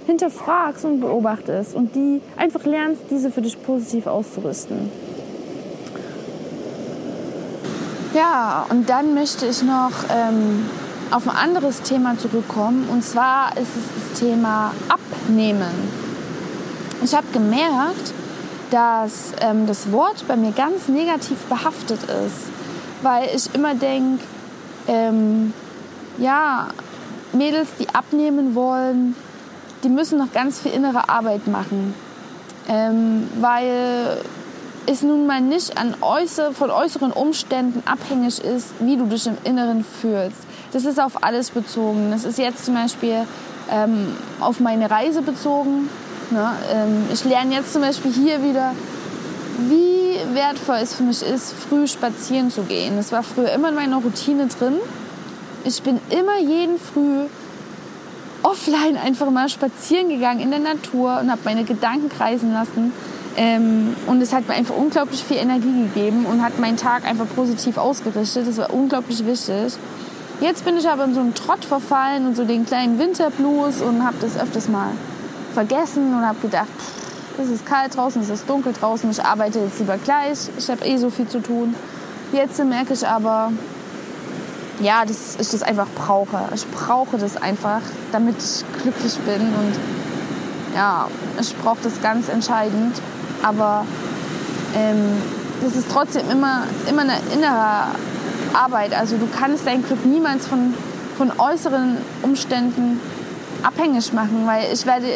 hinterfragst 0.06 0.86
und 0.86 1.02
beobachtest 1.02 1.76
und 1.76 1.94
die 1.96 2.22
einfach 2.38 2.66
lernst, 2.66 3.02
diese 3.12 3.30
für 3.30 3.42
dich 3.42 3.62
positiv 3.62 4.08
auszurüsten. 4.08 4.90
Ja, 8.14 8.66
und 8.70 8.90
dann 8.90 9.14
möchte 9.14 9.46
ich 9.46 9.62
noch 9.64 9.92
ähm, 10.10 10.66
auf 11.12 11.28
ein 11.28 11.36
anderes 11.36 11.82
Thema 11.82 12.18
zurückkommen. 12.18 12.88
Und 12.90 13.04
zwar 13.04 13.52
ist 13.58 13.70
es 13.76 14.12
das 14.12 14.20
Thema 14.20 14.72
Abnehmen. 14.90 16.08
Ich 17.04 17.14
habe 17.14 17.28
gemerkt, 17.32 18.14
dass 18.72 19.34
ähm, 19.42 19.68
das 19.68 19.92
Wort 19.92 20.28
bei 20.28 20.36
mir 20.36 20.52
ganz 20.52 20.88
negativ 20.88 21.38
behaftet 21.46 22.04
ist, 22.04 22.48
weil 23.02 23.30
ich 23.36 23.54
immer 23.54 23.76
denke, 23.76 24.24
ähm, 24.88 25.54
ja, 26.18 26.68
Mädels, 27.34 27.70
die 27.80 27.90
abnehmen 27.90 28.56
wollen, 28.56 29.16
die 29.84 29.90
müssen 29.90 30.18
noch 30.18 30.32
ganz 30.32 30.60
viel 30.60 30.72
innere 30.72 31.10
Arbeit 31.10 31.48
machen, 31.48 31.94
ähm, 32.68 33.30
weil 33.40 34.18
es 34.88 35.02
nun 35.02 35.28
mal 35.28 35.42
nicht 35.42 35.78
an 35.78 35.96
äußer, 36.02 36.54
von 36.54 36.72
äußeren 36.72 37.12
Umständen 37.12 37.84
abhängig 37.86 38.40
ist, 38.40 38.74
wie 38.80 38.96
du 38.96 39.06
dich 39.06 39.28
im 39.28 39.38
Inneren 39.44 39.84
fühlst. 39.84 40.38
Das 40.72 40.86
ist 40.86 41.00
auf 41.00 41.24
alles 41.24 41.52
bezogen. 41.52 42.12
Das 42.12 42.24
ist 42.24 42.38
jetzt 42.38 42.66
zum 42.66 42.76
Beispiel 42.76 43.26
ähm, 43.70 44.16
auf 44.40 44.60
meine 44.60 44.90
Reise 44.90 45.22
bezogen. 45.22 45.90
Ne? 46.32 46.52
Ähm, 46.74 47.06
ich 47.12 47.24
lerne 47.24 47.56
jetzt 47.56 47.74
zum 47.74 47.82
Beispiel 47.82 48.12
hier 48.12 48.44
wieder, 48.44 48.74
wie 49.70 49.98
wertvoll 50.34 50.78
es 50.82 50.94
für 50.94 51.04
mich 51.04 51.22
ist, 51.24 51.54
früh 51.54 51.88
spazieren 51.88 52.52
zu 52.52 52.64
gehen. 52.64 52.98
Das 52.98 53.12
war 53.12 53.24
früher 53.24 53.52
immer 53.52 53.70
in 53.70 53.76
meiner 53.76 53.98
Routine 53.98 54.48
drin. 54.48 54.76
Ich 55.64 55.82
bin 55.82 56.00
immer 56.10 56.40
jeden 56.40 56.80
Früh 56.80 57.26
offline 58.44 58.98
einfach 58.98 59.30
mal 59.30 59.50
spazieren 59.50 60.10
gegangen 60.10 60.40
in 60.40 60.52
der 60.52 60.60
Natur 60.60 61.20
und 61.20 61.32
habe 61.32 61.42
meine 61.44 61.64
Gedanken 61.64 62.10
kreisen 62.10 62.54
lassen. 62.54 62.94
Ähm, 63.36 63.96
und 64.08 64.22
es 64.22 64.34
hat 64.34 64.48
mir 64.48 64.56
einfach 64.56 64.76
unglaublich 64.76 65.24
viel 65.24 65.38
Energie 65.38 65.84
gegeben 65.94 66.26
und 66.26 66.44
hat 66.44 66.60
meinen 66.60 66.78
Tag 66.78 67.06
einfach 67.06 67.28
positiv 67.36 67.78
ausgerichtet. 67.78 68.48
Das 68.48 68.58
war 68.58 68.74
unglaublich 68.74 69.26
wichtig. 69.26 69.74
Jetzt 70.40 70.66
bin 70.66 70.78
ich 70.78 70.88
aber 70.88 71.06
in 71.06 71.14
so 71.14 71.20
einen 71.20 71.34
Trott 71.34 71.66
verfallen 71.66 72.28
und 72.28 72.36
so 72.36 72.46
den 72.46 72.66
kleinen 72.66 73.00
Winterblues 73.00 73.82
und 73.82 74.06
habe 74.06 74.18
das 74.22 74.40
öfters 74.40 74.68
mal 74.68 74.92
vergessen 75.58 76.14
und 76.14 76.24
habe 76.24 76.40
gedacht, 76.40 76.68
es 77.42 77.50
ist 77.50 77.66
kalt 77.66 77.98
draußen, 77.98 78.22
es 78.22 78.30
ist 78.30 78.48
dunkel 78.48 78.74
draußen, 78.74 79.10
ich 79.10 79.24
arbeite 79.24 79.58
jetzt 79.58 79.80
lieber 79.80 79.98
gleich, 79.98 80.38
ich 80.56 80.70
habe 80.70 80.86
eh 80.86 80.98
so 80.98 81.10
viel 81.10 81.28
zu 81.28 81.40
tun. 81.42 81.74
Jetzt 82.32 82.64
merke 82.64 82.94
ich 82.94 83.08
aber, 83.08 83.52
ja, 84.80 85.04
dass 85.04 85.36
ich 85.40 85.50
das 85.50 85.64
einfach 85.64 85.88
brauche. 85.96 86.50
Ich 86.54 86.68
brauche 86.70 87.18
das 87.18 87.38
einfach, 87.38 87.82
damit 88.12 88.36
ich 88.38 88.64
glücklich 88.84 89.18
bin 89.20 89.42
und 89.42 89.74
ja, 90.76 91.08
ich 91.42 91.56
brauche 91.58 91.80
das 91.82 92.00
ganz 92.04 92.30
entscheidend. 92.30 93.02
Aber 93.42 93.84
ähm, 94.76 95.24
das 95.64 95.76
ist 95.76 95.90
trotzdem 95.92 96.30
immer, 96.30 96.64
immer 96.88 97.02
eine 97.02 97.18
innere 97.34 97.96
Arbeit. 98.54 98.94
Also 98.94 99.18
du 99.18 99.28
kannst 99.28 99.66
dein 99.66 99.84
Glück 99.84 100.06
niemals 100.06 100.46
von, 100.46 100.76
von 101.18 101.32
äußeren 101.40 101.98
Umständen 102.22 103.00
abhängig 103.64 104.14
machen, 104.14 104.46
weil 104.46 104.66
ich 104.72 104.86
werde, 104.86 105.08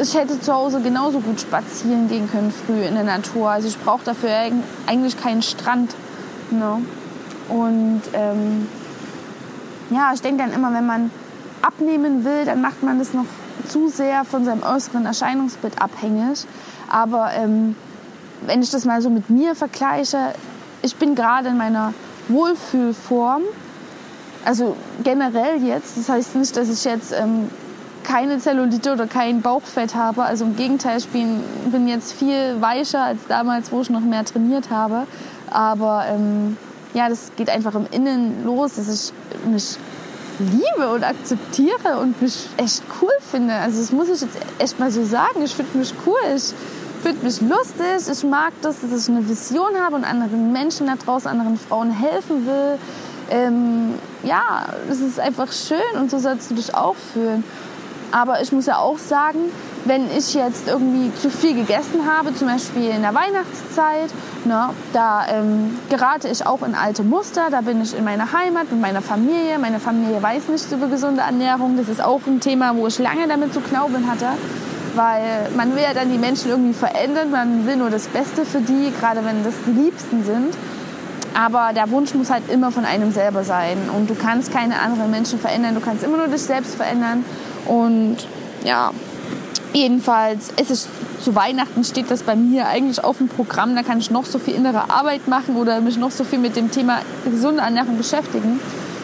ich 0.00 0.14
hätte 0.14 0.40
zu 0.40 0.52
Hause 0.52 0.80
genauso 0.80 1.20
gut 1.20 1.40
spazieren 1.40 2.08
gehen 2.08 2.30
können 2.30 2.52
früh 2.52 2.82
in 2.82 2.94
der 2.94 3.04
Natur. 3.04 3.50
Also 3.50 3.68
ich 3.68 3.78
brauche 3.78 4.04
dafür 4.04 4.30
eigentlich 4.86 5.20
keinen 5.20 5.42
Strand. 5.42 5.94
Ne? 6.50 6.78
Und 7.48 8.02
ähm, 8.12 8.68
ja, 9.90 10.12
ich 10.14 10.22
denke 10.22 10.42
dann 10.42 10.52
immer, 10.52 10.72
wenn 10.72 10.86
man 10.86 11.10
abnehmen 11.62 12.24
will, 12.24 12.44
dann 12.44 12.60
macht 12.60 12.82
man 12.82 12.98
das 12.98 13.12
noch 13.12 13.26
zu 13.68 13.88
sehr 13.88 14.24
von 14.24 14.44
seinem 14.44 14.62
äußeren 14.62 15.06
Erscheinungsbild 15.06 15.80
abhängig. 15.80 16.44
Aber 16.88 17.32
ähm, 17.32 17.76
wenn 18.46 18.62
ich 18.62 18.70
das 18.70 18.84
mal 18.84 19.00
so 19.00 19.10
mit 19.10 19.30
mir 19.30 19.54
vergleiche, 19.54 20.34
ich 20.82 20.96
bin 20.96 21.14
gerade 21.14 21.48
in 21.48 21.56
meiner 21.56 21.94
Wohlfühlform. 22.28 23.42
Also 24.44 24.76
generell 25.02 25.62
jetzt. 25.62 25.96
Das 25.96 26.08
heißt 26.08 26.36
nicht, 26.36 26.56
dass 26.56 26.68
ich 26.68 26.84
jetzt 26.84 27.12
ähm, 27.12 27.48
keine 28.04 28.38
Zellulite 28.38 28.92
oder 28.92 29.06
kein 29.06 29.42
Bauchfett 29.42 29.94
habe. 29.94 30.22
Also 30.22 30.44
im 30.44 30.56
Gegenteil, 30.56 30.98
ich 30.98 31.08
bin, 31.08 31.40
bin 31.72 31.88
jetzt 31.88 32.12
viel 32.12 32.60
weicher 32.60 33.02
als 33.02 33.26
damals, 33.28 33.72
wo 33.72 33.80
ich 33.80 33.90
noch 33.90 34.00
mehr 34.00 34.24
trainiert 34.24 34.70
habe. 34.70 35.06
Aber 35.50 36.04
ähm, 36.08 36.56
ja, 36.92 37.08
das 37.08 37.32
geht 37.36 37.50
einfach 37.50 37.74
im 37.74 37.86
Innen 37.90 38.44
los, 38.44 38.74
dass 38.74 38.88
ich 38.88 39.12
mich 39.50 39.76
liebe 40.38 40.90
und 40.92 41.04
akzeptiere 41.04 41.98
und 42.00 42.20
mich 42.20 42.48
echt 42.56 42.82
cool 43.00 43.12
finde. 43.30 43.54
Also 43.54 43.80
das 43.80 43.92
muss 43.92 44.08
ich 44.08 44.20
jetzt 44.20 44.36
echt 44.58 44.78
mal 44.78 44.90
so 44.90 45.04
sagen. 45.04 45.42
Ich 45.44 45.54
finde 45.54 45.78
mich 45.78 45.92
cool. 46.06 46.18
Ich 46.36 46.52
finde 47.02 47.24
mich 47.24 47.40
lustig. 47.40 48.08
Ich 48.10 48.24
mag 48.24 48.52
das, 48.62 48.80
dass 48.80 49.08
ich 49.08 49.14
eine 49.14 49.28
Vision 49.28 49.76
habe 49.80 49.96
und 49.96 50.04
anderen 50.04 50.52
Menschen 50.52 50.86
da 50.86 50.94
draußen, 50.96 51.28
anderen 51.28 51.58
Frauen 51.58 51.90
helfen 51.90 52.46
will. 52.46 52.78
Ähm, 53.30 53.94
ja, 54.22 54.66
das 54.88 55.00
ist 55.00 55.18
einfach 55.18 55.50
schön 55.52 56.00
und 56.00 56.10
so 56.10 56.18
sollst 56.18 56.50
du 56.50 56.54
dich 56.54 56.74
auch 56.74 56.96
fühlen. 57.12 57.44
Aber 58.14 58.40
ich 58.40 58.52
muss 58.52 58.66
ja 58.66 58.78
auch 58.78 58.98
sagen, 58.98 59.40
wenn 59.86 60.08
ich 60.16 60.34
jetzt 60.34 60.68
irgendwie 60.68 61.12
zu 61.16 61.30
viel 61.30 61.52
gegessen 61.52 62.02
habe, 62.08 62.32
zum 62.32 62.46
Beispiel 62.46 62.90
in 62.90 63.02
der 63.02 63.12
Weihnachtszeit, 63.12 64.08
ne, 64.44 64.70
da 64.92 65.26
ähm, 65.28 65.76
gerate 65.90 66.28
ich 66.28 66.46
auch 66.46 66.62
in 66.62 66.76
alte 66.76 67.02
Muster. 67.02 67.48
Da 67.50 67.62
bin 67.62 67.82
ich 67.82 67.98
in 67.98 68.04
meiner 68.04 68.32
Heimat 68.32 68.70
mit 68.70 68.80
meiner 68.80 69.02
Familie. 69.02 69.58
Meine 69.58 69.80
Familie 69.80 70.22
weiß 70.22 70.46
nichts 70.46 70.70
über 70.70 70.86
gesunde 70.86 71.22
Ernährung. 71.22 71.76
Das 71.76 71.88
ist 71.88 72.00
auch 72.00 72.20
ein 72.28 72.38
Thema, 72.38 72.76
wo 72.76 72.86
ich 72.86 73.00
lange 73.00 73.26
damit 73.26 73.52
zu 73.52 73.60
knaubeln 73.60 74.08
hatte. 74.08 74.28
Weil 74.94 75.50
man 75.56 75.74
will 75.74 75.82
ja 75.82 75.92
dann 75.92 76.12
die 76.12 76.18
Menschen 76.18 76.50
irgendwie 76.50 76.72
verändern. 76.72 77.32
Man 77.32 77.66
will 77.66 77.74
nur 77.74 77.90
das 77.90 78.06
Beste 78.06 78.44
für 78.44 78.60
die, 78.60 78.92
gerade 79.00 79.24
wenn 79.24 79.42
das 79.42 79.54
die 79.66 79.72
Liebsten 79.72 80.22
sind. 80.24 80.54
Aber 81.36 81.72
der 81.74 81.90
Wunsch 81.90 82.14
muss 82.14 82.30
halt 82.30 82.48
immer 82.48 82.70
von 82.70 82.84
einem 82.84 83.10
selber 83.10 83.42
sein. 83.42 83.76
Und 83.92 84.08
du 84.08 84.14
kannst 84.14 84.52
keine 84.52 84.78
anderen 84.78 85.10
Menschen 85.10 85.40
verändern. 85.40 85.74
Du 85.74 85.80
kannst 85.80 86.04
immer 86.04 86.16
nur 86.16 86.28
dich 86.28 86.42
selbst 86.42 86.76
verändern. 86.76 87.24
Und 87.66 88.18
ja, 88.64 88.92
jedenfalls 89.72 90.50
ist 90.60 90.70
es 90.70 90.88
zu 91.20 91.34
Weihnachten 91.34 91.84
steht 91.84 92.10
das 92.10 92.22
bei 92.22 92.36
mir 92.36 92.66
eigentlich 92.66 93.02
auf 93.02 93.18
dem 93.18 93.28
Programm. 93.28 93.74
Da 93.74 93.82
kann 93.82 93.98
ich 93.98 94.10
noch 94.10 94.26
so 94.26 94.38
viel 94.38 94.54
innere 94.54 94.90
Arbeit 94.90 95.26
machen 95.26 95.56
oder 95.56 95.80
mich 95.80 95.96
noch 95.96 96.10
so 96.10 96.22
viel 96.24 96.38
mit 96.38 96.54
dem 96.54 96.70
Thema 96.70 97.00
gesunde 97.24 97.62
Ernährung 97.62 97.96
beschäftigen. 97.96 98.60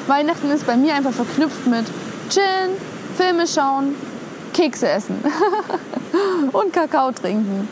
Weihnachten 0.07 0.51
ist 0.51 0.67
bei 0.67 0.77
mir 0.77 0.95
einfach 0.95 1.13
verknüpft 1.13 1.67
mit 1.67 1.87
chillen, 2.29 2.77
Filme 3.17 3.47
schauen, 3.47 3.95
Kekse 4.53 4.89
essen 4.89 5.17
und 6.53 6.73
Kakao 6.73 7.13
trinken. 7.13 7.69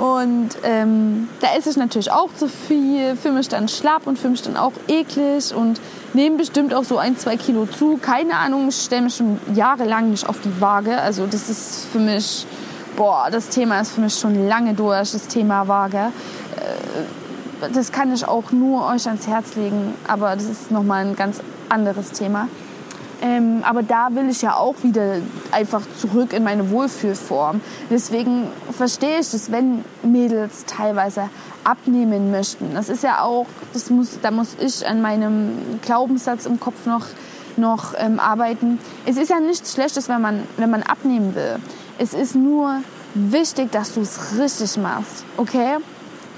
Und 0.00 0.56
ähm, 0.62 1.28
da 1.42 1.48
esse 1.58 1.68
ich 1.68 1.76
natürlich 1.76 2.10
auch 2.10 2.30
zu 2.34 2.48
viel, 2.48 3.16
fühle 3.16 3.34
mich 3.34 3.50
dann 3.50 3.68
schlapp 3.68 4.06
und 4.06 4.18
fühle 4.18 4.30
mich 4.30 4.40
dann 4.40 4.56
auch 4.56 4.72
eklig 4.88 5.54
und 5.54 5.78
nehme 6.14 6.38
bestimmt 6.38 6.72
auch 6.72 6.84
so 6.84 6.96
ein, 6.96 7.18
zwei 7.18 7.36
Kilo 7.36 7.66
zu. 7.66 7.98
Keine 7.98 8.34
Ahnung, 8.36 8.68
ich 8.68 8.80
stelle 8.80 9.02
mich 9.02 9.16
schon 9.16 9.38
jahrelang 9.54 10.10
nicht 10.10 10.26
auf 10.26 10.40
die 10.40 10.58
Waage. 10.58 10.96
Also 10.96 11.26
das 11.26 11.50
ist 11.50 11.84
für 11.92 11.98
mich, 11.98 12.46
boah, 12.96 13.28
das 13.30 13.50
Thema 13.50 13.78
ist 13.80 13.92
für 13.92 14.00
mich 14.00 14.14
schon 14.14 14.48
lange 14.48 14.72
durch, 14.72 15.12
das 15.12 15.26
Thema 15.26 15.68
Waage. 15.68 15.98
Äh, 16.56 17.68
das 17.74 17.92
kann 17.92 18.14
ich 18.14 18.26
auch 18.26 18.52
nur 18.52 18.86
euch 18.86 19.06
ans 19.06 19.26
Herz 19.26 19.54
legen, 19.54 19.94
aber 20.08 20.34
das 20.34 20.44
ist 20.44 20.70
nochmal 20.70 21.04
ein 21.04 21.14
ganz 21.14 21.42
anderes 21.68 22.12
Thema. 22.12 22.48
Ähm, 23.22 23.62
aber 23.64 23.82
da 23.82 24.08
will 24.12 24.30
ich 24.30 24.40
ja 24.40 24.56
auch 24.56 24.76
wieder 24.82 25.16
einfach 25.52 25.82
zurück 25.98 26.32
in 26.32 26.42
meine 26.42 26.70
Wohlfühlform. 26.70 27.60
Deswegen 27.90 28.48
verstehe 28.70 29.20
ich 29.20 29.30
das, 29.30 29.52
wenn 29.52 29.84
Mädels 30.02 30.64
teilweise 30.64 31.28
abnehmen 31.62 32.30
möchten. 32.30 32.74
Das 32.74 32.88
ist 32.88 33.02
ja 33.02 33.22
auch, 33.22 33.46
das 33.74 33.90
muss, 33.90 34.18
da 34.22 34.30
muss 34.30 34.56
ich 34.58 34.86
an 34.86 35.02
meinem 35.02 35.52
Glaubenssatz 35.82 36.46
im 36.46 36.58
Kopf 36.58 36.86
noch, 36.86 37.06
noch 37.56 37.92
ähm, 37.98 38.18
arbeiten. 38.18 38.78
Es 39.04 39.18
ist 39.18 39.28
ja 39.28 39.38
nichts 39.38 39.74
Schlechtes, 39.74 40.08
wenn 40.08 40.22
man, 40.22 40.42
wenn 40.56 40.70
man 40.70 40.82
abnehmen 40.82 41.34
will. 41.34 41.56
Es 41.98 42.14
ist 42.14 42.34
nur 42.34 42.76
wichtig, 43.14 43.70
dass 43.72 43.94
du 43.94 44.00
es 44.00 44.38
richtig 44.38 44.78
machst. 44.78 45.24
Okay? 45.36 45.76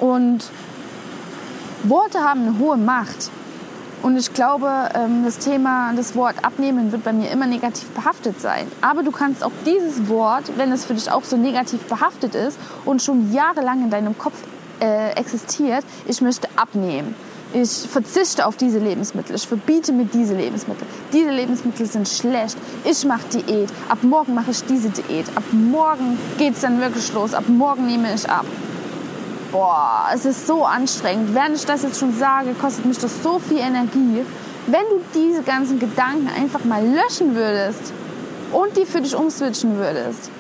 Und 0.01 0.51
Worte 1.85 2.21
haben 2.21 2.43
eine 2.43 2.59
hohe 2.59 2.77
Macht. 2.77 3.31
Und 4.03 4.17
ich 4.17 4.35
glaube, 4.35 4.69
ähm, 4.95 5.25
das 5.25 5.39
Thema, 5.39 5.93
das 5.95 6.17
Wort 6.17 6.35
abnehmen 6.45 6.91
wird 6.91 7.05
bei 7.05 7.13
mir 7.13 7.31
immer 7.31 7.47
negativ 7.47 7.89
behaftet 7.91 8.41
sein. 8.41 8.67
Aber 8.81 9.05
du 9.05 9.13
kannst 9.13 9.45
auch 9.45 9.53
dieses 9.65 10.09
Wort, 10.09 10.45
wenn 10.57 10.73
es 10.73 10.85
für 10.85 10.95
dich 10.95 11.11
auch 11.11 11.23
so 11.23 11.37
negativ 11.37 11.83
behaftet 11.83 12.35
ist 12.35 12.59
und 12.85 13.01
schon 13.01 13.33
jahrelang 13.33 13.85
in 13.85 13.91
deinem 13.91 14.19
Kopf 14.19 14.35
äh, 14.81 15.13
existiert, 15.13 15.85
ich 16.07 16.21
möchte 16.21 16.49
abnehmen. 16.57 17.15
Ich 17.55 17.71
verzichte 17.71 18.47
auf 18.47 18.57
diese 18.57 18.79
Lebensmittel. 18.79 19.37
Ich 19.37 19.47
verbiete 19.47 19.93
mir 19.93 20.07
diese 20.07 20.35
Lebensmittel. 20.35 20.87
Diese 21.13 21.31
Lebensmittel 21.31 21.87
sind 21.87 22.09
schlecht. 22.09 22.57
Ich 22.85 23.05
mache 23.05 23.29
Diät. 23.29 23.69
Ab 23.89 23.99
morgen 24.03 24.35
mache 24.35 24.53
ich 24.53 24.65
diese 24.65 24.89
Diät. 24.89 25.27
Ab 25.37 25.45
morgen 25.53 26.19
geht 26.39 26.55
es 26.55 26.61
dann 26.63 26.81
wirklich 26.81 27.13
los. 27.13 27.35
Ab 27.35 27.45
morgen 27.49 27.87
nehme 27.87 28.13
ich 28.15 28.29
ab 28.29 28.47
boah, 29.53 30.09
es 30.13 30.25
ist 30.25 30.47
so 30.47 30.65
anstrengend. 30.65 31.35
Während 31.35 31.57
ich 31.57 31.65
das 31.65 31.83
jetzt 31.83 32.01
schon 32.01 32.17
sage, 32.19 32.55
kostet 32.55 32.87
mich 32.87 32.99
das 32.99 33.23
so 33.23 33.39
viel 33.39 33.59
Energie. 33.59 34.25
Wenn 34.67 34.83
du 34.91 35.01
diese 35.15 35.43
ganzen 35.43 35.79
Gedanken 35.79 36.29
einfach 36.29 36.65
mal 36.65 36.85
löschen 36.85 37.35
würdest 37.35 37.93
und 38.53 38.77
die 38.77 38.87
für 38.87 39.01
dich 39.01 39.15
umswitchen 39.15 39.77
würdest, 39.77 40.31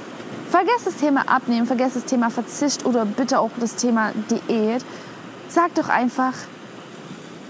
vergiss 0.51 0.85
das 0.85 0.97
Thema 0.97 1.29
Abnehmen, 1.29 1.67
vergiss 1.67 1.95
das 1.95 2.05
Thema 2.05 2.31
Verzicht 2.31 2.87
oder 2.87 3.05
bitte 3.05 3.39
auch 3.39 3.51
das 3.61 3.77
Thema 3.77 4.13
Diät. 4.31 4.85
Sag 5.49 5.75
doch 5.75 5.89
einfach, 5.89 6.33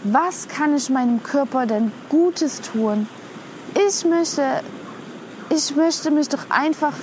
was 0.05 0.49
kann 0.49 0.77
ich 0.77 0.91
meinem 0.91 1.23
Körper 1.23 1.67
denn 1.67 1.93
Gutes 2.09 2.61
tun? 2.61 3.07
Ich 3.75 4.05
möchte, 4.05 4.43
ich 5.51 5.77
möchte 5.77 6.11
mich 6.11 6.29
doch 6.29 6.51
einfach 6.51 6.95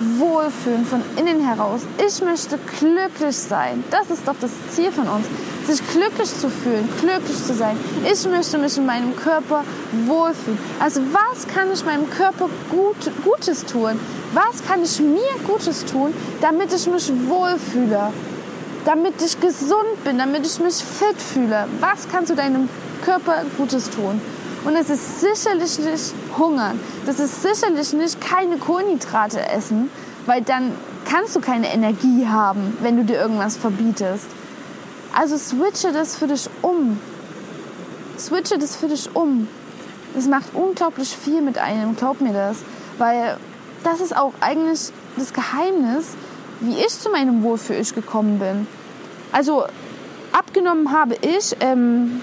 wohlfühlen 0.00 0.86
von 0.86 1.02
innen 1.16 1.46
heraus. 1.46 1.82
Ich 2.04 2.22
möchte 2.22 2.58
glücklich 2.78 3.36
sein. 3.36 3.84
Das 3.90 4.10
ist 4.10 4.26
doch 4.26 4.34
das 4.40 4.50
Ziel 4.70 4.90
von 4.90 5.06
uns, 5.08 5.26
sich 5.66 5.80
glücklich 5.92 6.28
zu 6.28 6.48
fühlen, 6.48 6.88
glücklich 7.00 7.44
zu 7.44 7.54
sein. 7.54 7.76
Ich 8.10 8.26
möchte 8.26 8.58
mich 8.58 8.76
in 8.76 8.86
meinem 8.86 9.14
Körper 9.14 9.64
wohlfühlen. 10.06 10.58
Also 10.78 11.02
was 11.12 11.46
kann 11.46 11.70
ich 11.72 11.84
meinem 11.84 12.08
Körper 12.10 12.48
gut, 12.70 13.10
Gutes 13.24 13.64
tun? 13.66 14.00
Was 14.32 14.64
kann 14.66 14.82
ich 14.82 14.98
mir 15.00 15.34
Gutes 15.46 15.84
tun, 15.84 16.14
damit 16.40 16.72
ich 16.72 16.86
mich 16.86 17.12
wohlfühle? 17.28 18.12
Damit 18.84 19.20
ich 19.22 19.38
gesund 19.38 20.02
bin, 20.04 20.18
damit 20.18 20.46
ich 20.46 20.58
mich 20.60 20.76
fit 20.76 21.20
fühle. 21.20 21.66
Was 21.80 22.08
kannst 22.10 22.30
du 22.30 22.34
deinem 22.34 22.68
Körper 23.04 23.44
Gutes 23.58 23.90
tun? 23.90 24.20
Und 24.64 24.76
es 24.76 24.90
ist 24.90 25.20
sicherlich 25.20 25.78
nicht 25.78 26.14
hungern. 26.36 26.78
Das 27.06 27.18
ist 27.18 27.42
sicherlich 27.42 27.92
nicht 27.92 28.20
keine 28.20 28.58
Kohlenhydrate 28.58 29.48
essen, 29.48 29.90
weil 30.26 30.42
dann 30.42 30.72
kannst 31.06 31.34
du 31.34 31.40
keine 31.40 31.72
Energie 31.72 32.26
haben, 32.26 32.76
wenn 32.82 32.96
du 32.96 33.04
dir 33.04 33.18
irgendwas 33.18 33.56
verbietest. 33.56 34.26
Also 35.14 35.36
switche 35.38 35.92
das 35.92 36.16
für 36.16 36.26
dich 36.26 36.48
um. 36.62 37.00
Switche 38.18 38.58
das 38.58 38.76
für 38.76 38.88
dich 38.88 39.14
um. 39.14 39.48
Es 40.16 40.26
macht 40.26 40.54
unglaublich 40.54 41.16
viel 41.16 41.40
mit 41.40 41.58
einem, 41.58 41.96
glaub 41.96 42.20
mir 42.20 42.32
das. 42.32 42.58
Weil 42.98 43.38
das 43.82 44.00
ist 44.00 44.14
auch 44.14 44.34
eigentlich 44.40 44.92
das 45.16 45.32
Geheimnis, 45.32 46.08
wie 46.60 46.76
ich 46.76 46.88
zu 46.88 47.10
meinem 47.10 47.42
Wohlfühl-Ich 47.42 47.94
gekommen 47.94 48.38
bin. 48.38 48.66
Also 49.32 49.64
abgenommen 50.32 50.92
habe 50.92 51.14
ich 51.14 51.56
ähm, 51.60 52.20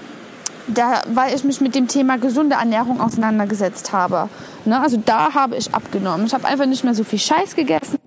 da, 0.68 1.02
weil 1.12 1.34
ich 1.34 1.44
mich 1.44 1.60
mit 1.60 1.74
dem 1.74 1.88
Thema 1.88 2.18
gesunde 2.18 2.56
Ernährung 2.56 3.00
auseinandergesetzt 3.00 3.92
habe. 3.92 4.28
Ne? 4.64 4.80
Also 4.80 4.98
da 5.04 5.34
habe 5.34 5.56
ich 5.56 5.74
abgenommen. 5.74 6.26
Ich 6.26 6.34
habe 6.34 6.46
einfach 6.46 6.66
nicht 6.66 6.84
mehr 6.84 6.94
so 6.94 7.04
viel 7.04 7.18
Scheiß 7.18 7.56
gegessen 7.56 7.98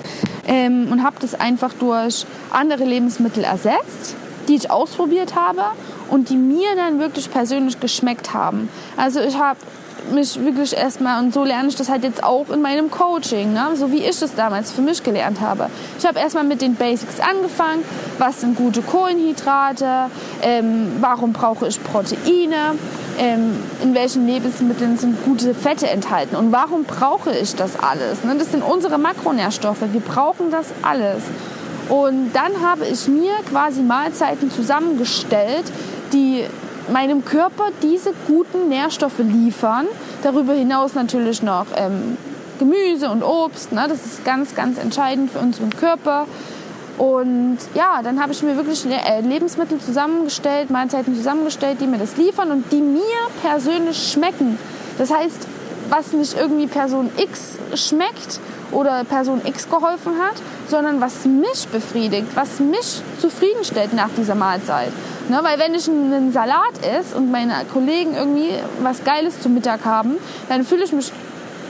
ähm, 0.47 0.87
und 0.91 1.03
habe 1.03 1.17
das 1.19 1.35
einfach 1.35 1.73
durch 1.73 2.25
andere 2.51 2.83
Lebensmittel 2.83 3.43
ersetzt, 3.43 4.15
die 4.47 4.55
ich 4.55 4.71
ausprobiert 4.71 5.35
habe 5.35 5.63
und 6.09 6.29
die 6.29 6.37
mir 6.37 6.75
dann 6.75 6.99
wirklich 6.99 7.31
persönlich 7.31 7.79
geschmeckt 7.79 8.33
haben. 8.33 8.69
Also 8.97 9.21
ich 9.21 9.37
habe 9.37 9.59
mich 10.11 10.43
wirklich 10.43 10.75
erstmal, 10.75 11.23
und 11.23 11.33
so 11.33 11.43
lerne 11.43 11.69
ich 11.69 11.75
das 11.75 11.89
halt 11.89 12.03
jetzt 12.03 12.23
auch 12.23 12.49
in 12.49 12.61
meinem 12.61 12.89
Coaching, 12.89 13.53
ne? 13.53 13.69
so 13.75 13.91
wie 13.91 13.99
ich 13.99 14.21
es 14.21 14.35
damals 14.35 14.71
für 14.71 14.81
mich 14.81 15.03
gelernt 15.03 15.39
habe. 15.41 15.69
Ich 15.97 16.05
habe 16.05 16.19
erstmal 16.19 16.43
mit 16.43 16.61
den 16.61 16.75
Basics 16.75 17.19
angefangen. 17.19 17.83
Was 18.17 18.41
sind 18.41 18.55
gute 18.55 18.81
Kohlenhydrate? 18.81 20.07
Ähm, 20.41 20.93
warum 20.99 21.33
brauche 21.33 21.67
ich 21.67 21.81
Proteine? 21.83 22.75
Ähm, 23.19 23.57
in 23.83 23.93
welchen 23.93 24.25
Lebensmitteln 24.25 24.97
sind 24.97 25.23
gute 25.23 25.53
Fette 25.53 25.89
enthalten? 25.89 26.35
Und 26.35 26.51
warum 26.51 26.83
brauche 26.83 27.31
ich 27.31 27.55
das 27.55 27.77
alles? 27.77 28.23
Ne? 28.23 28.35
Das 28.37 28.51
sind 28.51 28.63
unsere 28.63 28.97
Makronährstoffe. 28.97 29.83
Wir 29.91 30.01
brauchen 30.01 30.51
das 30.51 30.67
alles. 30.81 31.23
Und 31.89 32.31
dann 32.33 32.61
habe 32.61 32.85
ich 32.85 33.07
mir 33.07 33.33
quasi 33.49 33.81
Mahlzeiten 33.81 34.49
zusammengestellt, 34.49 35.65
die 36.13 36.45
meinem 36.89 37.25
Körper 37.25 37.69
diese 37.81 38.13
guten 38.27 38.69
Nährstoffe 38.69 39.19
liefern. 39.19 39.87
Darüber 40.23 40.53
hinaus 40.53 40.93
natürlich 40.93 41.43
noch 41.43 41.67
ähm, 41.75 42.17
Gemüse 42.59 43.09
und 43.09 43.23
Obst. 43.23 43.71
Ne? 43.71 43.85
Das 43.87 44.05
ist 44.05 44.23
ganz, 44.23 44.55
ganz 44.55 44.77
entscheidend 44.77 45.31
für 45.31 45.39
unseren 45.39 45.71
Körper. 45.71 46.27
Und 46.97 47.57
ja, 47.73 48.01
dann 48.03 48.21
habe 48.21 48.31
ich 48.33 48.43
mir 48.43 48.55
wirklich 48.55 48.85
äh, 48.85 49.21
Lebensmittel 49.21 49.79
zusammengestellt, 49.79 50.69
Mahlzeiten 50.69 51.15
zusammengestellt, 51.15 51.79
die 51.81 51.87
mir 51.87 51.97
das 51.97 52.17
liefern 52.17 52.51
und 52.51 52.71
die 52.71 52.81
mir 52.81 53.01
persönlich 53.41 54.11
schmecken. 54.11 54.59
Das 54.97 55.11
heißt, 55.11 55.47
was 55.89 56.13
nicht 56.13 56.37
irgendwie 56.37 56.67
Person 56.67 57.09
X 57.17 57.57
schmeckt 57.73 58.39
oder 58.71 59.03
Person 59.03 59.41
X 59.43 59.69
geholfen 59.69 60.13
hat, 60.21 60.35
sondern 60.71 60.99
was 60.99 61.25
mich 61.25 61.67
befriedigt, 61.71 62.27
was 62.33 62.59
mich 62.59 63.03
zufriedenstellt 63.19 63.93
nach 63.93 64.09
dieser 64.17 64.33
Mahlzeit. 64.33 64.91
Ne, 65.29 65.39
weil 65.43 65.59
wenn 65.59 65.75
ich 65.75 65.87
einen 65.87 66.31
Salat 66.33 66.73
esse 66.81 67.15
und 67.15 67.29
meine 67.29 67.53
Kollegen 67.71 68.15
irgendwie 68.15 68.53
was 68.81 69.03
Geiles 69.03 69.39
zum 69.39 69.53
Mittag 69.53 69.85
haben, 69.85 70.15
dann 70.49 70.63
fühle 70.63 70.83
ich 70.83 70.91
mich 70.91 71.11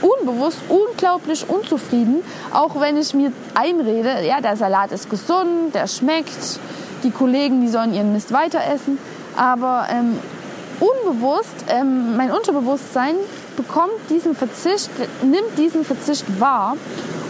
unbewusst 0.00 0.58
unglaublich 0.68 1.48
unzufrieden, 1.48 2.24
auch 2.52 2.80
wenn 2.80 2.96
ich 2.96 3.14
mir 3.14 3.32
einrede, 3.54 4.26
ja, 4.26 4.40
der 4.40 4.56
Salat 4.56 4.90
ist 4.90 5.10
gesund, 5.10 5.74
der 5.74 5.86
schmeckt, 5.86 6.58
die 7.02 7.10
Kollegen, 7.10 7.60
die 7.60 7.68
sollen 7.68 7.92
ihren 7.92 8.12
Mist 8.12 8.32
weiter 8.32 8.60
essen. 8.72 8.98
Aber 9.36 9.86
ähm, 9.90 10.18
unbewusst, 10.82 11.64
ähm, 11.68 12.16
mein 12.16 12.30
Unterbewusstsein 12.30 13.14
bekommt 13.56 13.92
diesen 14.10 14.34
Verzicht, 14.34 14.90
nimmt 15.22 15.56
diesen 15.56 15.84
Verzicht 15.84 16.40
wahr. 16.40 16.76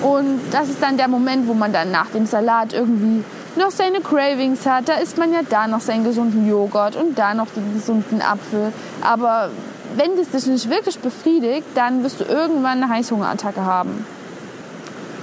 Und 0.02 0.40
das 0.50 0.68
ist 0.68 0.82
dann 0.82 0.96
der 0.96 1.08
Moment, 1.08 1.46
wo 1.46 1.54
man 1.54 1.72
dann 1.72 1.90
nach 1.90 2.08
dem 2.08 2.26
Salat 2.26 2.72
irgendwie 2.72 3.24
noch 3.56 3.70
seine 3.70 4.00
Cravings 4.00 4.64
hat, 4.66 4.88
da 4.88 4.94
isst 4.94 5.18
man 5.18 5.32
ja 5.32 5.40
da 5.48 5.66
noch 5.66 5.80
seinen 5.80 6.04
gesunden 6.04 6.48
Joghurt 6.48 6.96
und 6.96 7.18
da 7.18 7.34
noch 7.34 7.48
den 7.54 7.74
gesunden 7.74 8.22
Apfel. 8.22 8.72
Aber 9.02 9.50
wenn 9.96 10.16
das 10.16 10.30
dich 10.30 10.46
nicht 10.46 10.70
wirklich 10.70 10.98
befriedigt, 10.98 11.66
dann 11.74 12.02
wirst 12.02 12.20
du 12.20 12.24
irgendwann 12.24 12.82
eine 12.82 12.88
Heißhungerattacke 12.88 13.62
haben. 13.62 14.06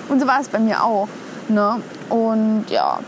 Und 0.10 0.20
so 0.20 0.28
war 0.28 0.40
es 0.40 0.48
bei 0.48 0.60
mir 0.60 0.84
auch. 0.84 1.08
Ne? 1.48 1.82
Und 2.10 2.66
ja, 2.70 3.00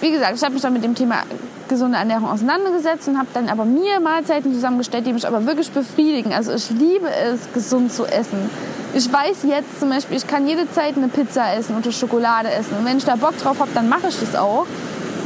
wie 0.00 0.10
gesagt, 0.10 0.34
ich 0.36 0.42
habe 0.42 0.52
mich 0.52 0.62
dann 0.62 0.74
mit 0.74 0.84
dem 0.84 0.94
Thema 0.94 1.22
gesunde 1.68 1.98
Ernährung 1.98 2.28
auseinandergesetzt 2.28 3.08
und 3.08 3.18
habe 3.18 3.28
dann 3.34 3.48
aber 3.48 3.64
mir 3.64 4.00
Mahlzeiten 4.00 4.52
zusammengestellt, 4.52 5.06
die 5.06 5.12
mich 5.12 5.26
aber 5.26 5.46
wirklich 5.46 5.70
befriedigen. 5.70 6.32
Also 6.32 6.52
ich 6.52 6.70
liebe 6.70 7.08
es, 7.08 7.52
gesund 7.52 7.92
zu 7.92 8.06
essen. 8.06 8.50
Ich 8.94 9.12
weiß 9.12 9.44
jetzt 9.44 9.78
zum 9.80 9.90
Beispiel, 9.90 10.16
ich 10.16 10.26
kann 10.26 10.46
jede 10.46 10.70
Zeit 10.70 10.96
eine 10.96 11.08
Pizza 11.08 11.54
essen 11.54 11.76
oder 11.76 11.92
Schokolade 11.92 12.50
essen. 12.50 12.78
Und 12.78 12.84
wenn 12.84 12.98
ich 12.98 13.04
da 13.04 13.16
Bock 13.16 13.36
drauf 13.38 13.60
habe, 13.60 13.70
dann 13.74 13.88
mache 13.88 14.08
ich 14.08 14.18
das 14.18 14.34
auch. 14.34 14.66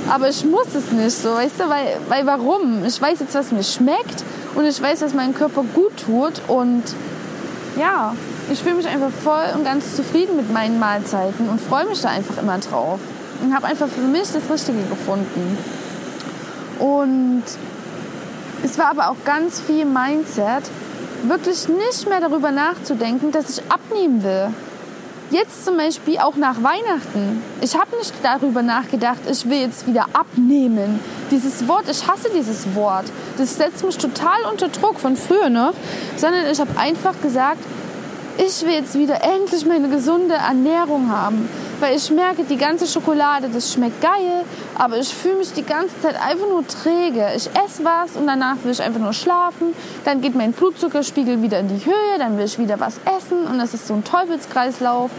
Aber 0.08 0.28
ich 0.28 0.44
muss 0.44 0.74
es 0.74 0.90
nicht 0.90 1.16
so, 1.16 1.34
weißt 1.34 1.60
du, 1.60 1.68
weil, 1.68 1.96
weil 2.08 2.26
warum? 2.26 2.84
Ich 2.84 3.00
weiß 3.00 3.20
jetzt, 3.20 3.34
was 3.34 3.52
mir 3.52 3.62
schmeckt 3.62 4.24
und 4.54 4.64
ich 4.64 4.80
weiß, 4.80 5.02
was 5.02 5.14
meinem 5.14 5.34
Körper 5.34 5.62
gut 5.74 5.92
tut 6.04 6.40
und 6.48 6.82
ja, 7.76 8.14
ich 8.50 8.60
fühle 8.60 8.74
mich 8.74 8.88
einfach 8.88 9.10
voll 9.10 9.44
und 9.54 9.64
ganz 9.64 9.94
zufrieden 9.94 10.36
mit 10.36 10.52
meinen 10.52 10.80
Mahlzeiten 10.80 11.48
und 11.48 11.60
freue 11.60 11.86
mich 11.86 12.00
da 12.00 12.08
einfach 12.08 12.42
immer 12.42 12.58
drauf. 12.58 12.98
Und 13.42 13.54
habe 13.54 13.66
einfach 13.66 13.88
für 13.88 14.00
mich 14.00 14.32
das 14.32 14.50
Richtige 14.50 14.82
gefunden. 14.82 15.56
Und 16.80 17.44
es 18.64 18.78
war 18.78 18.86
aber 18.86 19.10
auch 19.10 19.24
ganz 19.24 19.60
viel 19.60 19.84
Mindset, 19.84 20.64
wirklich 21.24 21.68
nicht 21.68 22.08
mehr 22.08 22.20
darüber 22.20 22.50
nachzudenken, 22.50 23.30
dass 23.30 23.58
ich 23.58 23.64
abnehmen 23.70 24.24
will. 24.24 24.48
Jetzt 25.30 25.64
zum 25.64 25.76
Beispiel 25.76 26.18
auch 26.18 26.34
nach 26.34 26.56
Weihnachten. 26.60 27.40
Ich 27.60 27.76
habe 27.78 27.96
nicht 27.96 28.12
darüber 28.22 28.62
nachgedacht, 28.62 29.20
ich 29.30 29.48
will 29.48 29.60
jetzt 29.60 29.86
wieder 29.86 30.06
abnehmen. 30.12 30.98
Dieses 31.30 31.68
Wort, 31.68 31.84
ich 31.88 32.08
hasse 32.08 32.30
dieses 32.34 32.74
Wort. 32.74 33.04
Das 33.38 33.54
setzt 33.54 33.84
mich 33.84 33.96
total 33.96 34.42
unter 34.50 34.68
Druck 34.68 34.98
von 34.98 35.16
früher 35.16 35.48
noch. 35.48 35.74
Sondern 36.16 36.46
ich 36.50 36.58
habe 36.58 36.76
einfach 36.76 37.14
gesagt, 37.22 37.60
ich 38.38 38.62
will 38.62 38.72
jetzt 38.72 38.98
wieder 38.98 39.22
endlich 39.22 39.64
meine 39.66 39.88
gesunde 39.88 40.34
Ernährung 40.34 41.12
haben. 41.12 41.48
Weil 41.80 41.96
ich 41.96 42.10
merke, 42.10 42.44
die 42.44 42.58
ganze 42.58 42.86
Schokolade, 42.86 43.48
das 43.48 43.72
schmeckt 43.72 44.02
geil, 44.02 44.44
aber 44.76 44.98
ich 44.98 45.08
fühle 45.08 45.36
mich 45.36 45.54
die 45.54 45.64
ganze 45.64 45.98
Zeit 46.02 46.14
einfach 46.14 46.46
nur 46.46 46.66
träge. 46.66 47.28
Ich 47.34 47.48
esse 47.56 47.82
was 47.84 48.16
und 48.16 48.26
danach 48.26 48.56
will 48.62 48.70
ich 48.70 48.82
einfach 48.82 49.00
nur 49.00 49.14
schlafen. 49.14 49.74
Dann 50.04 50.20
geht 50.20 50.34
mein 50.34 50.52
Blutzuckerspiegel 50.52 51.40
wieder 51.40 51.58
in 51.58 51.68
die 51.68 51.82
Höhe, 51.86 52.18
dann 52.18 52.36
will 52.36 52.44
ich 52.44 52.58
wieder 52.58 52.78
was 52.80 53.00
essen 53.16 53.46
und 53.46 53.58
das 53.58 53.72
ist 53.72 53.86
so 53.86 53.94
ein 53.94 54.04
Teufelskreislauf. 54.04 55.10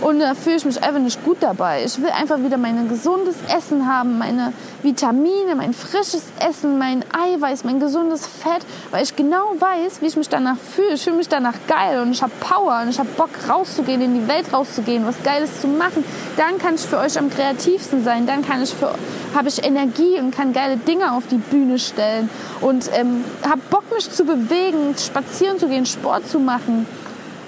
Und 0.00 0.20
da 0.20 0.34
fühle 0.34 0.56
ich 0.56 0.64
mich 0.64 0.82
einfach 0.82 1.00
nicht 1.00 1.24
gut 1.24 1.38
dabei. 1.40 1.84
Ich 1.84 2.00
will 2.00 2.10
einfach 2.10 2.38
wieder 2.38 2.58
mein 2.58 2.88
gesundes 2.88 3.36
Essen 3.54 3.86
haben, 3.86 4.18
meine 4.18 4.52
Vitamine, 4.82 5.54
mein 5.56 5.72
frisches 5.72 6.24
Essen, 6.38 6.78
mein 6.78 7.02
Eiweiß, 7.12 7.64
mein 7.64 7.80
gesundes 7.80 8.26
Fett, 8.26 8.62
weil 8.90 9.02
ich 9.02 9.16
genau 9.16 9.54
weiß, 9.58 10.02
wie 10.02 10.06
ich 10.06 10.16
mich 10.16 10.28
danach 10.28 10.58
fühle. 10.58 10.92
Ich 10.92 11.04
fühle 11.04 11.16
mich 11.16 11.28
danach 11.28 11.54
geil 11.66 12.00
und 12.02 12.12
ich 12.12 12.22
habe 12.22 12.32
Power 12.40 12.82
und 12.82 12.90
ich 12.90 12.98
habe 12.98 13.08
Bock 13.16 13.30
rauszugehen, 13.48 14.02
in 14.02 14.14
die 14.14 14.28
Welt 14.28 14.52
rauszugehen, 14.52 15.06
was 15.06 15.22
Geiles 15.22 15.60
zu 15.60 15.66
machen. 15.66 16.04
Dann 16.36 16.58
kann 16.58 16.74
ich 16.74 16.82
für 16.82 16.98
euch 16.98 17.18
am 17.18 17.30
kreativsten 17.30 18.04
sein. 18.04 18.26
Dann 18.26 18.46
kann 18.46 18.62
ich 18.62 18.74
für, 18.74 18.92
habe 19.34 19.48
ich 19.48 19.64
Energie 19.64 20.18
und 20.18 20.30
kann 20.30 20.52
geile 20.52 20.76
Dinge 20.76 21.12
auf 21.12 21.26
die 21.26 21.38
Bühne 21.38 21.78
stellen 21.78 22.28
und 22.60 22.90
ähm, 22.92 23.24
habe 23.48 23.60
Bock, 23.70 23.84
mich 23.94 24.10
zu 24.10 24.24
bewegen, 24.24 24.94
spazieren 24.98 25.58
zu 25.58 25.68
gehen, 25.68 25.86
Sport 25.86 26.28
zu 26.28 26.38
machen. 26.38 26.86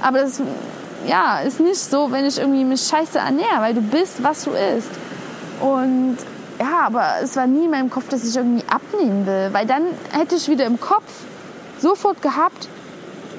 Aber 0.01 0.19
das 0.19 0.41
ja, 1.07 1.41
ist 1.41 1.61
nicht 1.61 1.79
so, 1.79 2.11
wenn 2.11 2.25
ich 2.25 2.39
irgendwie 2.39 2.65
mich 2.65 2.83
scheiße 2.83 3.19
ernähre, 3.19 3.61
weil 3.61 3.75
du 3.75 3.81
bist, 3.81 4.23
was 4.23 4.45
du 4.45 4.51
isst. 4.51 4.91
Und 5.61 6.17
ja, 6.59 6.87
aber 6.87 7.15
es 7.23 7.37
war 7.37 7.47
nie 7.47 7.65
in 7.65 7.71
meinem 7.71 7.91
Kopf, 7.91 8.09
dass 8.09 8.25
ich 8.25 8.37
irgendwie 8.37 8.65
abnehmen 8.69 9.27
will, 9.27 9.51
weil 9.53 9.67
dann 9.67 9.85
hätte 10.13 10.35
ich 10.35 10.49
wieder 10.49 10.67
im 10.67 10.81
Kopf 10.81 11.05
sofort 11.79 12.21
gehabt, 12.23 12.69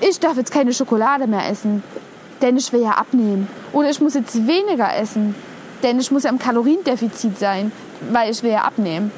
ich 0.02 0.20
darf 0.20 0.38
jetzt 0.38 0.52
keine 0.52 0.74
Schokolade 0.74 1.28
mehr 1.28 1.50
essen, 1.50 1.84
denn 2.42 2.56
ich 2.56 2.72
will 2.72 2.82
ja 2.82 2.92
abnehmen. 2.92 3.50
Oder 3.74 3.90
ich 3.90 4.00
muss 4.00 4.14
jetzt 4.14 4.48
weniger 4.48 4.96
essen, 4.96 5.36
denn 5.84 6.00
ich 6.00 6.12
muss 6.12 6.24
ja 6.24 6.30
im 6.30 6.40
Kaloriendefizit 6.40 7.38
sein, 7.38 7.72
weil 8.12 8.32
ich 8.32 8.42
will 8.44 8.52
ja 8.52 8.62
abnehmen. 8.62 9.12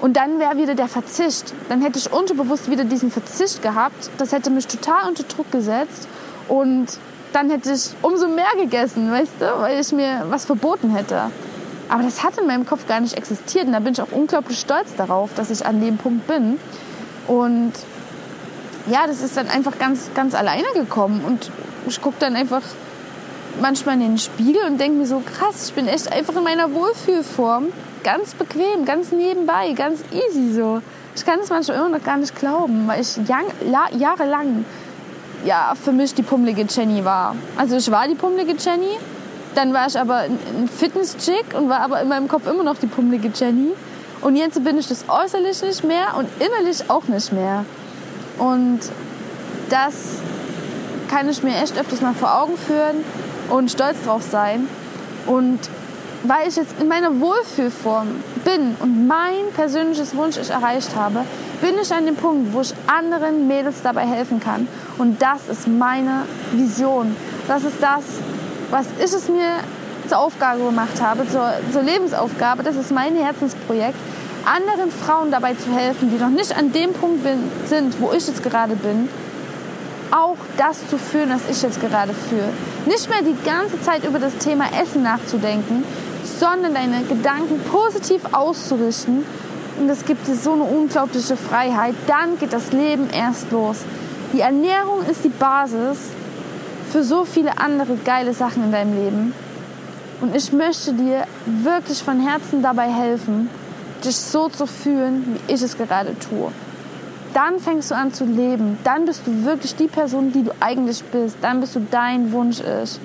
Und 0.00 0.16
dann 0.16 0.38
wäre 0.40 0.56
wieder 0.56 0.74
der 0.74 0.88
Verzicht. 0.88 1.54
Dann 1.68 1.80
hätte 1.80 1.98
ich 1.98 2.12
unterbewusst 2.12 2.70
wieder 2.70 2.84
diesen 2.84 3.10
Verzicht 3.10 3.62
gehabt. 3.62 4.10
Das 4.18 4.32
hätte 4.32 4.50
mich 4.50 4.66
total 4.66 5.08
unter 5.08 5.22
Druck 5.22 5.50
gesetzt. 5.52 6.08
Und 6.48 6.98
dann 7.34 7.50
hätte 7.50 7.72
ich 7.72 7.90
umso 8.00 8.28
mehr 8.28 8.52
gegessen, 8.56 9.10
weißt 9.10 9.32
du, 9.40 9.60
weil 9.60 9.80
ich 9.80 9.90
mir 9.92 10.24
was 10.28 10.44
verboten 10.44 10.90
hätte. 10.90 11.30
Aber 11.88 12.02
das 12.02 12.22
hat 12.22 12.38
in 12.38 12.46
meinem 12.46 12.64
Kopf 12.64 12.86
gar 12.86 13.00
nicht 13.00 13.16
existiert 13.16 13.66
und 13.66 13.72
da 13.72 13.80
bin 13.80 13.92
ich 13.92 14.00
auch 14.00 14.12
unglaublich 14.12 14.58
stolz 14.58 14.94
darauf, 14.96 15.34
dass 15.34 15.50
ich 15.50 15.66
an 15.66 15.80
dem 15.80 15.98
Punkt 15.98 16.26
bin. 16.26 16.58
Und 17.26 17.72
ja, 18.86 19.06
das 19.06 19.20
ist 19.20 19.36
dann 19.36 19.48
einfach 19.48 19.78
ganz, 19.78 20.10
ganz 20.14 20.34
alleine 20.34 20.68
gekommen 20.74 21.24
und 21.26 21.50
ich 21.86 22.00
gucke 22.00 22.16
dann 22.20 22.36
einfach 22.36 22.62
manchmal 23.60 23.94
in 23.94 24.00
den 24.00 24.18
Spiegel 24.18 24.62
und 24.66 24.78
denke 24.78 24.98
mir 24.98 25.06
so, 25.06 25.20
krass, 25.20 25.68
ich 25.68 25.74
bin 25.74 25.88
echt 25.88 26.12
einfach 26.12 26.36
in 26.36 26.44
meiner 26.44 26.72
Wohlfühlform. 26.72 27.66
Ganz 28.02 28.34
bequem, 28.34 28.84
ganz 28.84 29.12
nebenbei, 29.12 29.72
ganz 29.72 30.00
easy 30.12 30.52
so. 30.52 30.82
Ich 31.16 31.24
kann 31.24 31.40
es 31.40 31.48
manchmal 31.48 31.78
immer 31.78 31.88
noch 31.90 32.04
gar 32.04 32.16
nicht 32.16 32.36
glauben, 32.36 32.86
weil 32.86 33.00
ich 33.00 33.16
jahrelang 33.26 34.64
ja, 35.44 35.74
für 35.74 35.92
mich 35.92 36.14
die 36.14 36.22
pummelige 36.22 36.66
Jenny 36.68 37.04
war. 37.04 37.36
Also 37.56 37.76
ich 37.76 37.90
war 37.90 38.08
die 38.08 38.14
pummelige 38.14 38.54
Jenny, 38.58 38.98
dann 39.54 39.72
war 39.72 39.86
ich 39.86 39.98
aber 39.98 40.20
ein 40.20 40.68
Fitness-Chick 40.68 41.54
und 41.56 41.68
war 41.68 41.80
aber 41.80 42.00
in 42.00 42.08
meinem 42.08 42.28
Kopf 42.28 42.46
immer 42.46 42.62
noch 42.62 42.76
die 42.76 42.86
pummelige 42.86 43.30
Jenny. 43.34 43.72
Und 44.20 44.36
jetzt 44.36 44.62
bin 44.64 44.78
ich 44.78 44.88
das 44.88 45.04
äußerlich 45.08 45.62
nicht 45.62 45.84
mehr 45.84 46.16
und 46.16 46.28
innerlich 46.40 46.88
auch 46.88 47.04
nicht 47.04 47.32
mehr. 47.32 47.64
Und 48.38 48.80
das 49.68 50.18
kann 51.10 51.28
ich 51.28 51.42
mir 51.42 51.56
echt 51.56 51.78
öfters 51.78 52.00
mal 52.00 52.14
vor 52.14 52.42
Augen 52.42 52.56
führen 52.56 53.04
und 53.50 53.70
stolz 53.70 54.02
drauf 54.02 54.22
sein. 54.22 54.66
Und 55.26 55.60
weil 56.24 56.48
ich 56.48 56.56
jetzt 56.56 56.80
in 56.80 56.88
meiner 56.88 57.20
Wohlfühlform 57.20 58.08
bin 58.44 58.76
und 58.80 59.06
mein 59.06 59.52
persönliches 59.54 60.16
Wunsch 60.16 60.38
ich 60.38 60.50
erreicht 60.50 60.96
habe, 60.96 61.20
bin 61.60 61.74
ich 61.80 61.92
an 61.92 62.06
dem 62.06 62.16
Punkt, 62.16 62.52
wo 62.54 62.62
ich 62.62 62.74
anderen 62.86 63.46
Mädels 63.46 63.82
dabei 63.82 64.06
helfen 64.06 64.40
kann. 64.40 64.66
Und 64.98 65.20
das 65.20 65.48
ist 65.48 65.66
meine 65.66 66.22
Vision. 66.52 67.16
Das 67.48 67.64
ist 67.64 67.76
das, 67.80 68.04
was 68.70 68.86
ich 68.98 69.12
es 69.12 69.28
mir 69.28 69.58
zur 70.08 70.18
Aufgabe 70.18 70.64
gemacht 70.64 71.00
habe, 71.00 71.28
zur, 71.28 71.52
zur 71.72 71.82
Lebensaufgabe. 71.82 72.62
Das 72.62 72.76
ist 72.76 72.92
mein 72.92 73.16
Herzensprojekt, 73.16 73.96
anderen 74.44 74.90
Frauen 74.90 75.30
dabei 75.30 75.54
zu 75.54 75.74
helfen, 75.74 76.10
die 76.10 76.22
noch 76.22 76.30
nicht 76.30 76.56
an 76.56 76.72
dem 76.72 76.92
Punkt 76.92 77.24
bin, 77.24 77.38
sind, 77.66 78.00
wo 78.00 78.12
ich 78.12 78.26
jetzt 78.26 78.42
gerade 78.42 78.76
bin, 78.76 79.08
auch 80.10 80.36
das 80.56 80.88
zu 80.88 80.98
fühlen, 80.98 81.30
was 81.30 81.50
ich 81.50 81.62
jetzt 81.62 81.80
gerade 81.80 82.12
fühle. 82.14 82.50
Nicht 82.86 83.08
mehr 83.08 83.22
die 83.22 83.36
ganze 83.44 83.80
Zeit 83.80 84.04
über 84.04 84.18
das 84.18 84.36
Thema 84.36 84.66
Essen 84.80 85.02
nachzudenken, 85.02 85.84
sondern 86.38 86.74
deine 86.74 87.02
Gedanken 87.04 87.60
positiv 87.70 88.20
auszurichten 88.32 89.24
und 89.80 89.88
es 89.88 90.04
gibt 90.04 90.26
dir 90.28 90.36
so 90.36 90.52
eine 90.52 90.62
unglaubliche 90.62 91.36
Freiheit, 91.36 91.94
dann 92.06 92.38
geht 92.38 92.52
das 92.52 92.72
Leben 92.72 93.08
erst 93.10 93.50
los. 93.50 93.78
Die 94.34 94.40
Ernährung 94.40 95.06
ist 95.08 95.22
die 95.22 95.28
Basis 95.28 96.10
für 96.90 97.04
so 97.04 97.24
viele 97.24 97.56
andere 97.58 97.94
geile 98.04 98.34
Sachen 98.34 98.64
in 98.64 98.72
deinem 98.72 98.96
Leben. 98.96 99.34
Und 100.20 100.34
ich 100.34 100.52
möchte 100.52 100.92
dir 100.92 101.22
wirklich 101.46 102.02
von 102.02 102.18
Herzen 102.18 102.60
dabei 102.60 102.90
helfen, 102.90 103.48
dich 104.04 104.16
so 104.16 104.48
zu 104.48 104.66
fühlen, 104.66 105.38
wie 105.46 105.54
ich 105.54 105.62
es 105.62 105.78
gerade 105.78 106.18
tue. 106.18 106.50
Dann 107.32 107.60
fängst 107.60 107.92
du 107.92 107.94
an 107.94 108.12
zu 108.12 108.24
leben. 108.24 108.76
Dann 108.82 109.04
bist 109.04 109.22
du 109.24 109.44
wirklich 109.44 109.76
die 109.76 109.86
Person, 109.86 110.32
die 110.32 110.42
du 110.42 110.50
eigentlich 110.58 111.04
bist. 111.04 111.36
Dann 111.40 111.60
bist 111.60 111.76
du 111.76 111.86
dein 111.88 112.32
Wunsch 112.32 112.58
ist. 112.58 112.98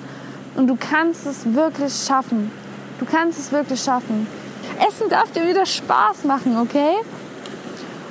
Und 0.56 0.66
du 0.66 0.76
kannst 0.76 1.26
es 1.26 1.54
wirklich 1.54 1.94
schaffen. 1.94 2.50
Du 2.98 3.04
kannst 3.04 3.38
es 3.38 3.52
wirklich 3.52 3.80
schaffen. 3.80 4.26
Essen 4.84 5.08
darf 5.08 5.30
dir 5.30 5.46
wieder 5.46 5.64
Spaß 5.64 6.24
machen, 6.24 6.58
okay? 6.60 6.96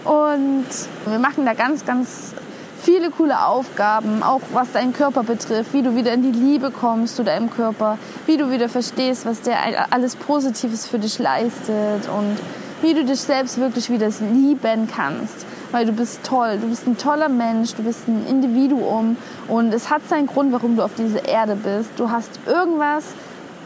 Und 0.05 0.67
wir 1.05 1.19
machen 1.19 1.45
da 1.45 1.53
ganz, 1.53 1.85
ganz 1.85 2.33
viele 2.81 3.11
coole 3.11 3.45
Aufgaben, 3.45 4.23
auch 4.23 4.41
was 4.53 4.71
deinen 4.71 4.93
Körper 4.93 5.23
betrifft, 5.23 5.73
wie 5.73 5.81
du 5.81 5.95
wieder 5.95 6.13
in 6.13 6.23
die 6.23 6.37
Liebe 6.37 6.71
kommst 6.71 7.15
zu 7.15 7.23
deinem 7.23 7.49
Körper, 7.49 7.97
wie 8.25 8.37
du 8.37 8.51
wieder 8.51 8.69
verstehst, 8.69 9.25
was 9.25 9.41
der 9.41 9.57
alles 9.91 10.15
Positives 10.15 10.87
für 10.87 10.99
dich 10.99 11.19
leistet 11.19 12.07
und 12.17 12.37
wie 12.81 12.93
du 12.93 13.03
dich 13.03 13.19
selbst 13.19 13.59
wirklich 13.59 13.89
wieder 13.89 14.09
lieben 14.33 14.87
kannst. 14.93 15.45
Weil 15.71 15.85
du 15.85 15.91
bist 15.91 16.23
toll, 16.23 16.57
du 16.59 16.67
bist 16.67 16.87
ein 16.87 16.97
toller 16.97 17.29
Mensch, 17.29 17.75
du 17.75 17.83
bist 17.83 18.07
ein 18.07 18.25
Individuum 18.27 19.17
und 19.47 19.73
es 19.73 19.89
hat 19.89 20.07
seinen 20.09 20.25
Grund, 20.25 20.51
warum 20.51 20.75
du 20.75 20.83
auf 20.83 20.95
dieser 20.95 21.27
Erde 21.27 21.55
bist. 21.55 21.91
Du 21.97 22.09
hast 22.09 22.31
irgendwas, 22.47 23.03